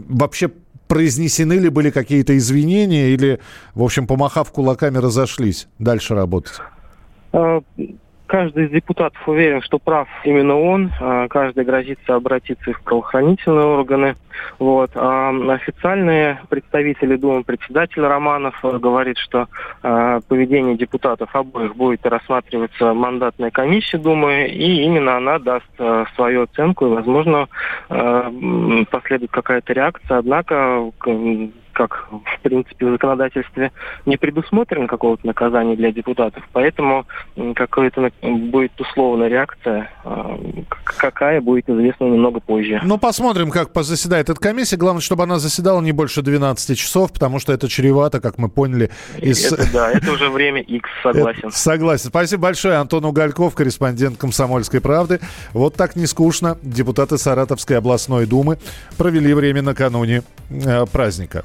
Вообще 0.08 0.50
произнесены 0.88 1.54
ли 1.54 1.68
были 1.68 1.90
какие-то 1.90 2.36
извинения 2.38 3.08
или, 3.08 3.40
в 3.74 3.82
общем, 3.82 4.06
помахав 4.06 4.52
кулаками, 4.52 4.98
разошлись 4.98 5.66
дальше 5.80 6.14
работать? 6.14 6.54
Каждый 8.26 8.66
из 8.66 8.70
депутатов 8.70 9.28
уверен, 9.28 9.62
что 9.62 9.78
прав 9.78 10.08
именно 10.24 10.58
он. 10.58 10.90
Э, 11.00 11.26
Каждый 11.28 11.64
грозится 11.64 12.16
обратиться 12.16 12.72
в 12.72 12.80
правоохранительные 12.82 13.66
органы. 13.66 14.16
Вот. 14.58 14.90
А 14.94 15.30
официальные 15.52 16.40
представители 16.48 17.16
Думы, 17.16 17.44
председатель 17.44 18.02
Романов 18.02 18.58
э, 18.64 18.78
говорит, 18.78 19.18
что 19.18 19.48
э, 19.82 20.20
поведение 20.28 20.76
депутатов 20.76 21.34
обоих 21.34 21.76
будет 21.76 22.04
рассматриваться 22.04 22.94
мандатной 22.94 23.50
комиссией 23.50 24.02
Думы, 24.02 24.46
и 24.48 24.82
именно 24.82 25.16
она 25.16 25.38
даст 25.38 25.66
э, 25.78 26.04
свою 26.16 26.42
оценку, 26.42 26.86
и, 26.86 26.90
возможно, 26.90 27.48
э, 27.88 28.84
последует 28.90 29.30
какая-то 29.30 29.72
реакция. 29.72 30.18
Однако, 30.18 30.90
как 31.76 32.08
в 32.10 32.40
принципе 32.42 32.86
в 32.86 32.90
законодательстве 32.92 33.70
не 34.06 34.16
предусмотрено 34.16 34.86
какого-то 34.86 35.26
наказания 35.26 35.76
для 35.76 35.92
депутатов, 35.92 36.42
поэтому 36.52 37.04
какая-то 37.54 38.10
будет 38.22 38.72
условная 38.80 39.28
реакция, 39.28 39.90
к- 40.68 40.96
какая 40.96 41.40
будет 41.42 41.68
известна 41.68 42.04
немного 42.06 42.40
позже. 42.40 42.80
Ну, 42.82 42.96
посмотрим, 42.98 43.50
как 43.50 43.72
позаседает 43.72 44.30
эта 44.30 44.40
комиссия. 44.40 44.76
Главное, 44.76 45.02
чтобы 45.02 45.24
она 45.24 45.38
заседала 45.38 45.80
не 45.82 45.92
больше 45.92 46.22
12 46.22 46.78
часов, 46.78 47.12
потому 47.12 47.38
что 47.38 47.52
это 47.52 47.68
чревато, 47.68 48.20
как 48.20 48.38
мы 48.38 48.48
поняли. 48.48 48.90
из- 49.18 49.52
Это 49.52 49.70
да, 49.72 49.90
это 49.92 50.12
уже 50.12 50.30
время 50.30 50.62
X, 50.62 50.88
согласен. 51.02 51.48
Это- 51.48 51.56
Согласен. 51.58 52.08
Спасибо 52.08 52.42
большое. 52.44 52.76
Антон 52.76 53.04
Угольков, 53.04 53.54
корреспондент 53.54 54.16
«Комсомольской 54.16 54.80
правды». 54.80 55.20
Вот 55.52 55.74
так 55.74 55.94
не 55.96 56.06
скучно. 56.06 56.56
Депутаты 56.62 57.18
Саратовской 57.18 57.76
областной 57.78 58.24
думы 58.26 58.58
провели 58.96 59.34
время 59.34 59.60
накануне 59.62 60.22
э, 60.50 60.86
праздника. 60.86 61.44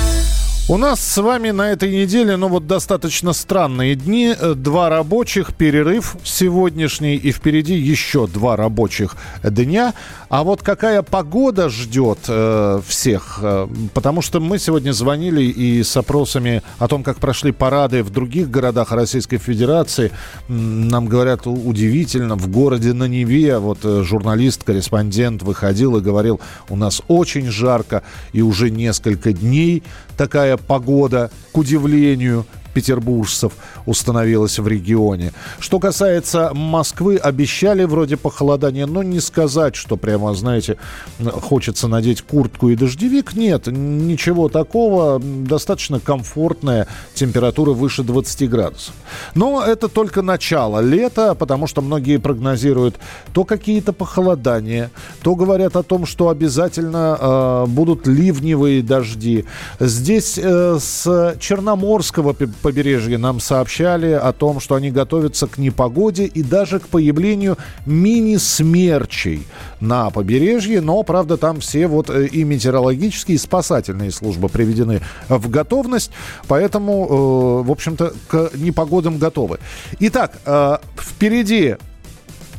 У 0.71 0.77
нас 0.77 1.01
с 1.01 1.21
вами 1.21 1.49
на 1.49 1.73
этой 1.73 1.91
неделе, 1.91 2.37
ну 2.37 2.47
вот 2.47 2.65
достаточно 2.65 3.33
странные 3.33 3.95
дни. 3.95 4.33
Э, 4.39 4.53
Два 4.53 4.87
рабочих, 4.87 5.53
перерыв 5.53 6.15
сегодняшний 6.23 7.17
и 7.17 7.33
впереди 7.33 7.73
еще 7.73 8.25
два 8.25 8.55
рабочих 8.55 9.17
дня. 9.43 9.93
А 10.29 10.45
вот 10.45 10.63
какая 10.63 11.01
погода 11.01 11.67
ждет 11.67 12.19
э, 12.29 12.79
всех? 12.87 13.39
Э, 13.41 13.67
потому 13.93 14.21
что 14.21 14.39
мы 14.39 14.59
сегодня 14.59 14.93
звонили 14.93 15.43
и 15.43 15.83
с 15.83 15.97
опросами 15.97 16.63
о 16.79 16.87
том, 16.87 17.03
как 17.03 17.17
прошли 17.17 17.51
парады 17.51 18.01
в 18.01 18.09
других 18.09 18.49
городах 18.49 18.93
Российской 18.93 19.39
Федерации. 19.39 20.11
Нам 20.47 21.07
говорят, 21.07 21.47
удивительно, 21.47 22.37
в 22.37 22.47
городе 22.47 22.93
на 22.93 23.09
Неве 23.09 23.57
вот 23.57 23.79
э, 23.83 24.03
журналист, 24.03 24.63
корреспондент 24.63 25.43
выходил 25.43 25.97
и 25.97 25.99
говорил, 25.99 26.39
у 26.69 26.77
нас 26.77 27.01
очень 27.09 27.51
жарко 27.51 28.03
и 28.31 28.41
уже 28.41 28.69
несколько 28.69 29.33
дней 29.33 29.83
такая 30.21 30.55
погода, 30.55 31.31
к 31.51 31.57
удивлению 31.57 32.45
петербуржцев, 32.73 33.53
установилась 33.85 34.59
в 34.59 34.67
регионе. 34.67 35.33
Что 35.59 35.79
касается 35.79 36.51
Москвы, 36.53 37.17
обещали 37.17 37.83
вроде 37.83 38.17
похолодание, 38.17 38.85
но 38.85 39.03
не 39.03 39.19
сказать, 39.19 39.75
что 39.75 39.97
прямо, 39.97 40.33
знаете, 40.33 40.77
хочется 41.19 41.87
надеть 41.87 42.21
куртку 42.21 42.69
и 42.69 42.75
дождевик. 42.75 43.33
Нет, 43.35 43.67
ничего 43.67 44.49
такого. 44.49 45.19
Достаточно 45.19 45.99
комфортная 45.99 46.87
температура 47.13 47.71
выше 47.71 48.03
20 48.03 48.49
градусов. 48.49 48.93
Но 49.35 49.63
это 49.63 49.87
только 49.87 50.21
начало 50.21 50.79
лета, 50.79 51.35
потому 51.35 51.67
что 51.67 51.81
многие 51.81 52.17
прогнозируют 52.17 52.95
то 53.33 53.43
какие-то 53.43 53.93
похолодания, 53.93 54.91
то 55.21 55.35
говорят 55.35 55.75
о 55.75 55.83
том, 55.83 56.05
что 56.05 56.29
обязательно 56.29 57.17
э, 57.19 57.65
будут 57.67 58.07
ливневые 58.07 58.81
дожди. 58.81 59.45
Здесь 59.79 60.39
э, 60.41 60.77
с 60.79 61.35
Черноморского 61.39 62.33
побережья 62.61 63.17
нам 63.17 63.39
сообщали 63.39 64.11
о 64.11 64.31
том, 64.31 64.59
что 64.59 64.75
они 64.75 64.91
готовятся 64.91 65.47
к 65.47 65.57
непогоде 65.57 66.25
и 66.25 66.43
даже 66.43 66.79
к 66.79 66.87
появлению 66.87 67.57
мини-смерчей 67.85 69.45
на 69.79 70.09
побережье, 70.09 70.81
но, 70.81 71.03
правда, 71.03 71.37
там 71.37 71.59
все 71.59 71.87
вот 71.87 72.09
э, 72.09 72.27
и 72.27 72.43
метеорологические, 72.43 73.35
и 73.35 73.39
спасательные 73.39 74.11
службы 74.11 74.49
приведены 74.49 75.01
в 75.27 75.49
готовность, 75.49 76.11
поэтому, 76.47 77.63
э, 77.63 77.67
в 77.67 77.71
общем-то, 77.71 78.13
к 78.27 78.51
непогодам 78.55 79.17
готовы. 79.17 79.59
Итак, 79.99 80.39
э, 80.45 80.77
впереди 80.97 81.75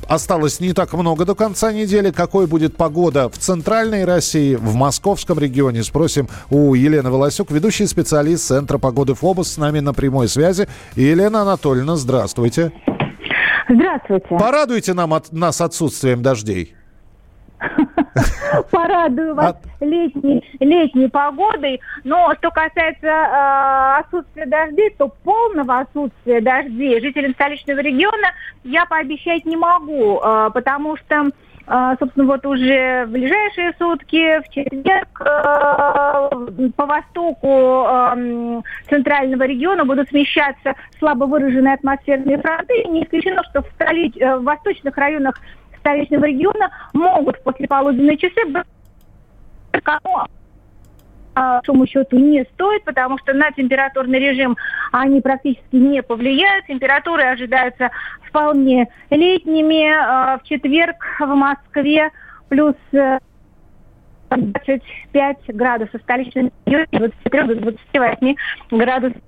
Осталось 0.08 0.60
не 0.60 0.72
так 0.72 0.92
много 0.92 1.24
до 1.24 1.34
конца 1.34 1.72
недели. 1.72 2.10
Какой 2.10 2.46
будет 2.46 2.76
погода 2.76 3.28
в 3.28 3.38
центральной 3.38 4.04
России, 4.04 4.54
в 4.54 4.74
московском 4.74 5.38
регионе? 5.38 5.82
Спросим 5.82 6.28
у 6.50 6.74
Елены 6.74 7.10
Волосюк, 7.10 7.50
ведущий 7.50 7.86
специалист 7.86 8.46
Центра 8.46 8.78
погоды 8.78 9.14
ФОБОС, 9.14 9.52
с 9.52 9.56
нами 9.56 9.80
на 9.80 9.94
прямой 9.94 10.28
связи. 10.28 10.68
Елена 10.96 11.42
Анатольевна, 11.42 11.96
здравствуйте. 11.96 12.72
Здравствуйте. 13.68 14.26
Порадуйте 14.38 14.92
нам 14.92 15.14
от, 15.14 15.32
нас 15.32 15.60
отсутствием 15.60 16.22
дождей. 16.22 16.74
порадую 18.70 19.34
вас 19.34 19.56
летней, 19.80 20.44
летней 20.60 21.08
погодой. 21.08 21.80
Но 22.04 22.32
что 22.38 22.50
касается 22.50 23.06
э, 23.06 24.00
отсутствия 24.00 24.46
дождей, 24.46 24.90
то 24.98 25.08
полного 25.08 25.80
отсутствия 25.80 26.40
дождей 26.40 27.00
жителям 27.00 27.32
столичного 27.32 27.80
региона 27.80 28.32
я 28.64 28.86
пообещать 28.86 29.44
не 29.44 29.56
могу, 29.56 30.20
э, 30.20 30.50
потому 30.52 30.96
что 30.96 31.30
а, 31.66 31.96
собственно, 31.96 32.26
вот 32.26 32.44
уже 32.44 33.04
в 33.06 33.10
ближайшие 33.10 33.72
сутки, 33.78 34.40
в 34.40 34.48
четверг, 34.48 35.20
э, 35.20 36.70
по 36.76 36.86
востоку 36.86 37.86
э, 37.86 38.60
центрального 38.88 39.44
региона 39.44 39.84
будут 39.84 40.08
смещаться 40.08 40.74
слабо 40.98 41.24
выраженные 41.24 41.74
атмосферные 41.74 42.38
фронты. 42.38 42.80
И 42.82 42.88
не 42.88 43.04
исключено, 43.04 43.42
что 43.50 43.62
в, 43.62 43.66
столи... 43.74 44.12
Э, 44.20 44.36
в 44.36 44.44
восточных 44.44 44.96
районах 44.96 45.40
столичного 45.82 46.24
региона 46.24 46.70
могут 46.92 47.36
в 47.36 47.42
послеполуденные 47.42 48.16
часы 48.16 48.46
быть 48.46 48.64
по 49.84 50.00
большому 51.34 51.86
счету 51.86 52.18
не 52.18 52.44
стоит, 52.44 52.84
потому 52.84 53.18
что 53.18 53.32
на 53.32 53.50
температурный 53.52 54.18
режим 54.18 54.56
они 54.92 55.20
практически 55.20 55.76
не 55.76 56.02
повлияют. 56.02 56.66
Температуры 56.66 57.22
ожидаются 57.22 57.90
вполне 58.28 58.88
летними. 59.10 59.90
А, 59.90 60.38
в 60.38 60.42
четверг 60.42 60.96
в 61.18 61.26
Москве 61.26 62.10
плюс 62.50 62.74
25 62.92 64.82
э, 65.14 65.52
градусов, 65.52 66.00
столичный 66.02 66.52
регион 66.66 66.86
23 66.92 67.42
до 67.44 67.54
28 67.56 68.36
градусов 68.70 69.22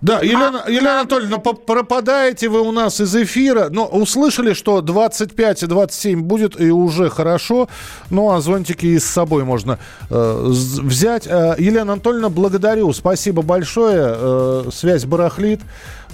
да, 0.00 0.20
Елена, 0.20 0.64
Елена 0.68 1.00
Анатольевна, 1.00 1.38
пропадаете 1.38 2.48
вы 2.48 2.60
у 2.60 2.72
нас 2.72 3.00
из 3.00 3.14
эфира. 3.16 3.68
Но 3.70 3.86
услышали, 3.86 4.52
что 4.52 4.80
25-27 4.80 6.16
будет 6.16 6.60
и 6.60 6.70
уже 6.70 7.10
хорошо. 7.10 7.68
Ну, 8.10 8.30
а 8.30 8.40
зонтики 8.40 8.86
и 8.86 8.98
с 8.98 9.04
собой 9.04 9.44
можно 9.44 9.78
э, 10.10 10.42
взять. 10.46 11.26
Э, 11.26 11.54
Елена 11.58 11.92
Анатольевна, 11.94 12.28
благодарю. 12.28 12.92
Спасибо 12.92 13.42
большое. 13.42 14.14
Э, 14.16 14.64
связь 14.72 15.04
барахлит. 15.04 15.60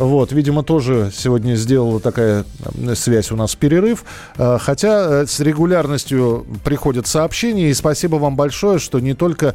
Вот, 0.02 0.32
видимо, 0.32 0.64
тоже 0.64 1.12
сегодня 1.14 1.54
сделала 1.54 2.00
такая 2.00 2.44
э, 2.74 2.94
связь 2.96 3.30
у 3.30 3.36
нас 3.36 3.54
перерыв. 3.54 4.04
Э, 4.36 4.58
хотя 4.60 5.22
э, 5.22 5.26
с 5.28 5.38
регулярностью 5.38 6.44
приходят 6.64 7.06
сообщения. 7.06 7.70
И 7.70 7.74
спасибо 7.74 8.16
вам 8.16 8.34
большое, 8.34 8.80
что 8.80 8.98
не 8.98 9.14
только 9.14 9.54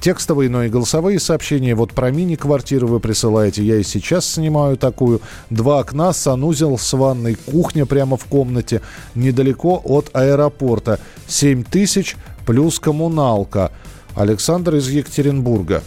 текстовые, 0.00 0.48
но 0.48 0.64
и 0.64 0.68
голосовые 0.70 1.20
сообщения. 1.20 1.74
Вот 1.74 1.92
про 1.92 2.10
мини-квартиры 2.10 2.86
вы 2.86 2.98
присылаете. 2.98 3.62
Я 3.62 3.76
и 3.76 3.82
сейчас 3.82 4.26
снимаю 4.26 4.78
такую. 4.78 5.20
Два 5.50 5.80
окна, 5.80 6.14
санузел 6.14 6.78
с 6.78 6.92
ванной, 6.94 7.34
кухня 7.34 7.84
прямо 7.84 8.16
в 8.16 8.24
комнате, 8.24 8.80
недалеко 9.14 9.82
от 9.84 10.08
аэропорта. 10.14 10.98
7 11.28 11.64
тысяч 11.64 12.16
плюс 12.46 12.80
коммуналка. 12.80 13.70
Александр 14.14 14.76
из 14.76 14.88
Екатеринбурга. 14.88 15.82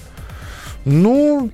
Ну, 0.85 1.49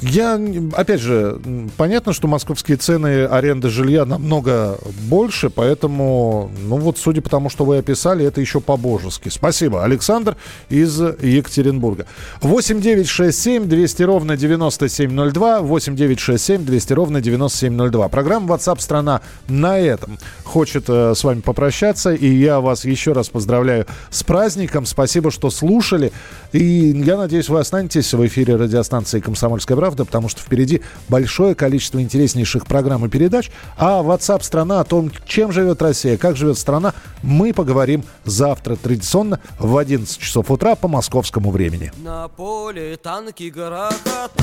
я, 0.00 0.40
опять 0.74 1.00
же, 1.00 1.38
понятно, 1.76 2.12
что 2.12 2.28
московские 2.28 2.76
цены 2.76 3.24
аренды 3.24 3.68
жилья 3.68 4.04
намного 4.04 4.78
больше, 5.08 5.50
поэтому, 5.50 6.50
ну 6.62 6.76
вот, 6.76 6.96
судя 6.96 7.20
по 7.20 7.28
тому, 7.28 7.50
что 7.50 7.64
вы 7.64 7.78
описали, 7.78 8.24
это 8.24 8.40
еще 8.40 8.60
по-божески. 8.60 9.28
Спасибо. 9.28 9.84
Александр 9.84 10.36
из 10.68 10.98
Екатеринбурга. 11.00 12.06
8 12.40 12.80
9 12.80 13.08
6 13.08 13.38
7 13.38 13.64
200 13.66 14.02
ровно 14.04 14.36
9702, 14.36 15.60
8 15.60 15.96
9 15.96 16.20
6 16.20 16.44
7 16.44 16.64
200 16.64 16.92
ровно 16.92 17.20
9702. 17.20 18.08
Программа 18.08 18.54
WhatsApp 18.54 18.80
страна 18.80 19.20
на 19.48 19.78
этом 19.78 20.18
хочет 20.44 20.84
э, 20.88 21.14
с 21.14 21.22
вами 21.24 21.40
попрощаться, 21.40 22.12
и 22.12 22.26
я 22.26 22.60
вас 22.60 22.84
еще 22.84 23.12
раз 23.12 23.28
поздравляю 23.28 23.86
с 24.10 24.22
праздником. 24.22 24.86
Спасибо, 24.86 25.30
что 25.30 25.50
слушали, 25.50 26.12
и 26.52 26.92
я 27.04 27.16
надеюсь, 27.16 27.48
вы 27.48 27.60
останетесь 27.60 28.12
в 28.14 28.26
эфире 28.26 28.56
радиостанции 28.56 29.20
«Комсомольская 29.20 29.76
правда» 29.80 30.04
потому 30.10 30.28
что 30.28 30.42
впереди 30.42 30.82
большое 31.08 31.54
количество 31.54 32.02
интереснейших 32.02 32.66
программ 32.66 33.06
и 33.06 33.08
передач. 33.08 33.48
А 33.78 34.02
WhatsApp 34.02 34.42
страна 34.42 34.80
о 34.80 34.84
том, 34.84 35.12
чем 35.24 35.52
живет 35.52 35.80
Россия, 35.80 36.18
как 36.18 36.36
живет 36.36 36.58
страна, 36.58 36.94
мы 37.22 37.54
поговорим 37.54 38.02
завтра 38.24 38.74
традиционно 38.74 39.38
в 39.60 39.76
11 39.76 40.18
часов 40.18 40.50
утра 40.50 40.74
по 40.74 40.88
московскому 40.88 41.52
времени. 41.52 41.92
На 42.02 42.26
поле 42.26 42.96
танки 42.96 43.44
грохотали, 43.44 44.40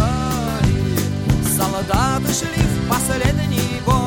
солдаты 1.57 2.33
шли 2.33 2.63
в 2.63 2.89
последний 2.89 3.81
бой, 3.85 4.06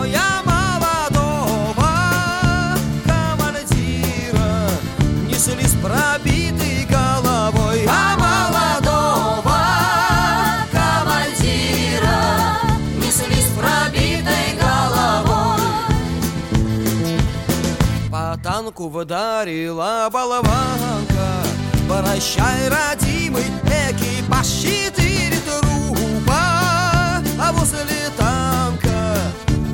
танку 18.81 18.89
вдарила 18.89 20.09
болванка. 20.11 21.45
Прощай, 21.89 22.69
родимый 22.69 23.45
экипаж, 23.67 24.47
четыре 24.47 25.37
трупа. 25.41 27.21
А 27.39 27.53
возле 27.53 28.09
танка 28.17 29.17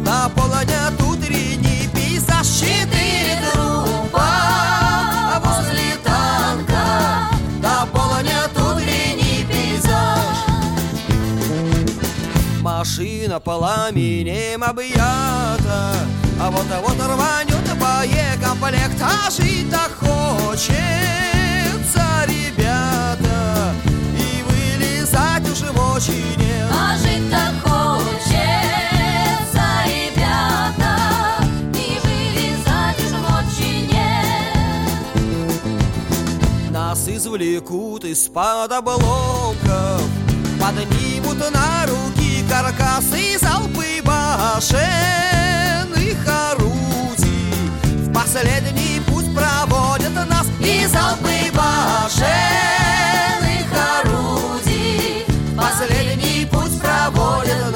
наполнят 0.04 1.00
утренний 1.00 1.88
пейзаж 1.94 2.46
Четыре 2.46 3.38
трупа. 3.52 4.20
А 4.20 5.40
возле 5.44 5.96
танка 6.02 7.30
наполнят 7.62 8.50
утренний 8.56 9.46
пейзаж 9.48 10.36
Машина 12.60 13.40
пламенем 13.40 14.64
объята. 14.64 15.94
А 16.40 16.50
вот, 16.50 16.66
а 16.70 16.80
вот 16.80 16.96
рванет 16.98 17.55
боекомплект 17.96 19.00
А 19.02 19.30
жить-то 19.30 19.88
хочется, 19.98 20.66
ребята. 22.26 23.74
И 24.18 24.42
вылезать 24.42 25.48
уже 25.50 25.70
очень 25.70 26.36
нет 26.36 26.70
А 26.70 26.96
жить-то 26.98 27.52
хочется, 27.62 28.04
ребята. 29.86 30.92
И 31.74 31.98
вылезать 32.04 33.00
уже 33.04 33.18
очень 33.38 33.86
нет 33.86 35.10
Нас 36.70 37.08
извлекут 37.08 38.04
из-под 38.04 38.72
обломков 38.72 40.02
Поднимут 40.60 41.38
на 41.52 41.86
руки 41.86 42.44
каркасы 42.48 43.38
залпы 43.38 44.02
башенных 44.02 44.76
орудий 46.26 46.65
В 46.65 46.65
последний 48.16 49.00
путь 49.06 49.26
проводят 49.34 50.14
нас. 50.28 50.46
И 50.60 50.86
залпы 50.86 51.52
башенных 51.52 52.16
орудий. 54.00 55.26
Последний 55.56 56.46
путь 56.46 56.80
проводят 56.80 57.72
нас 57.72 57.75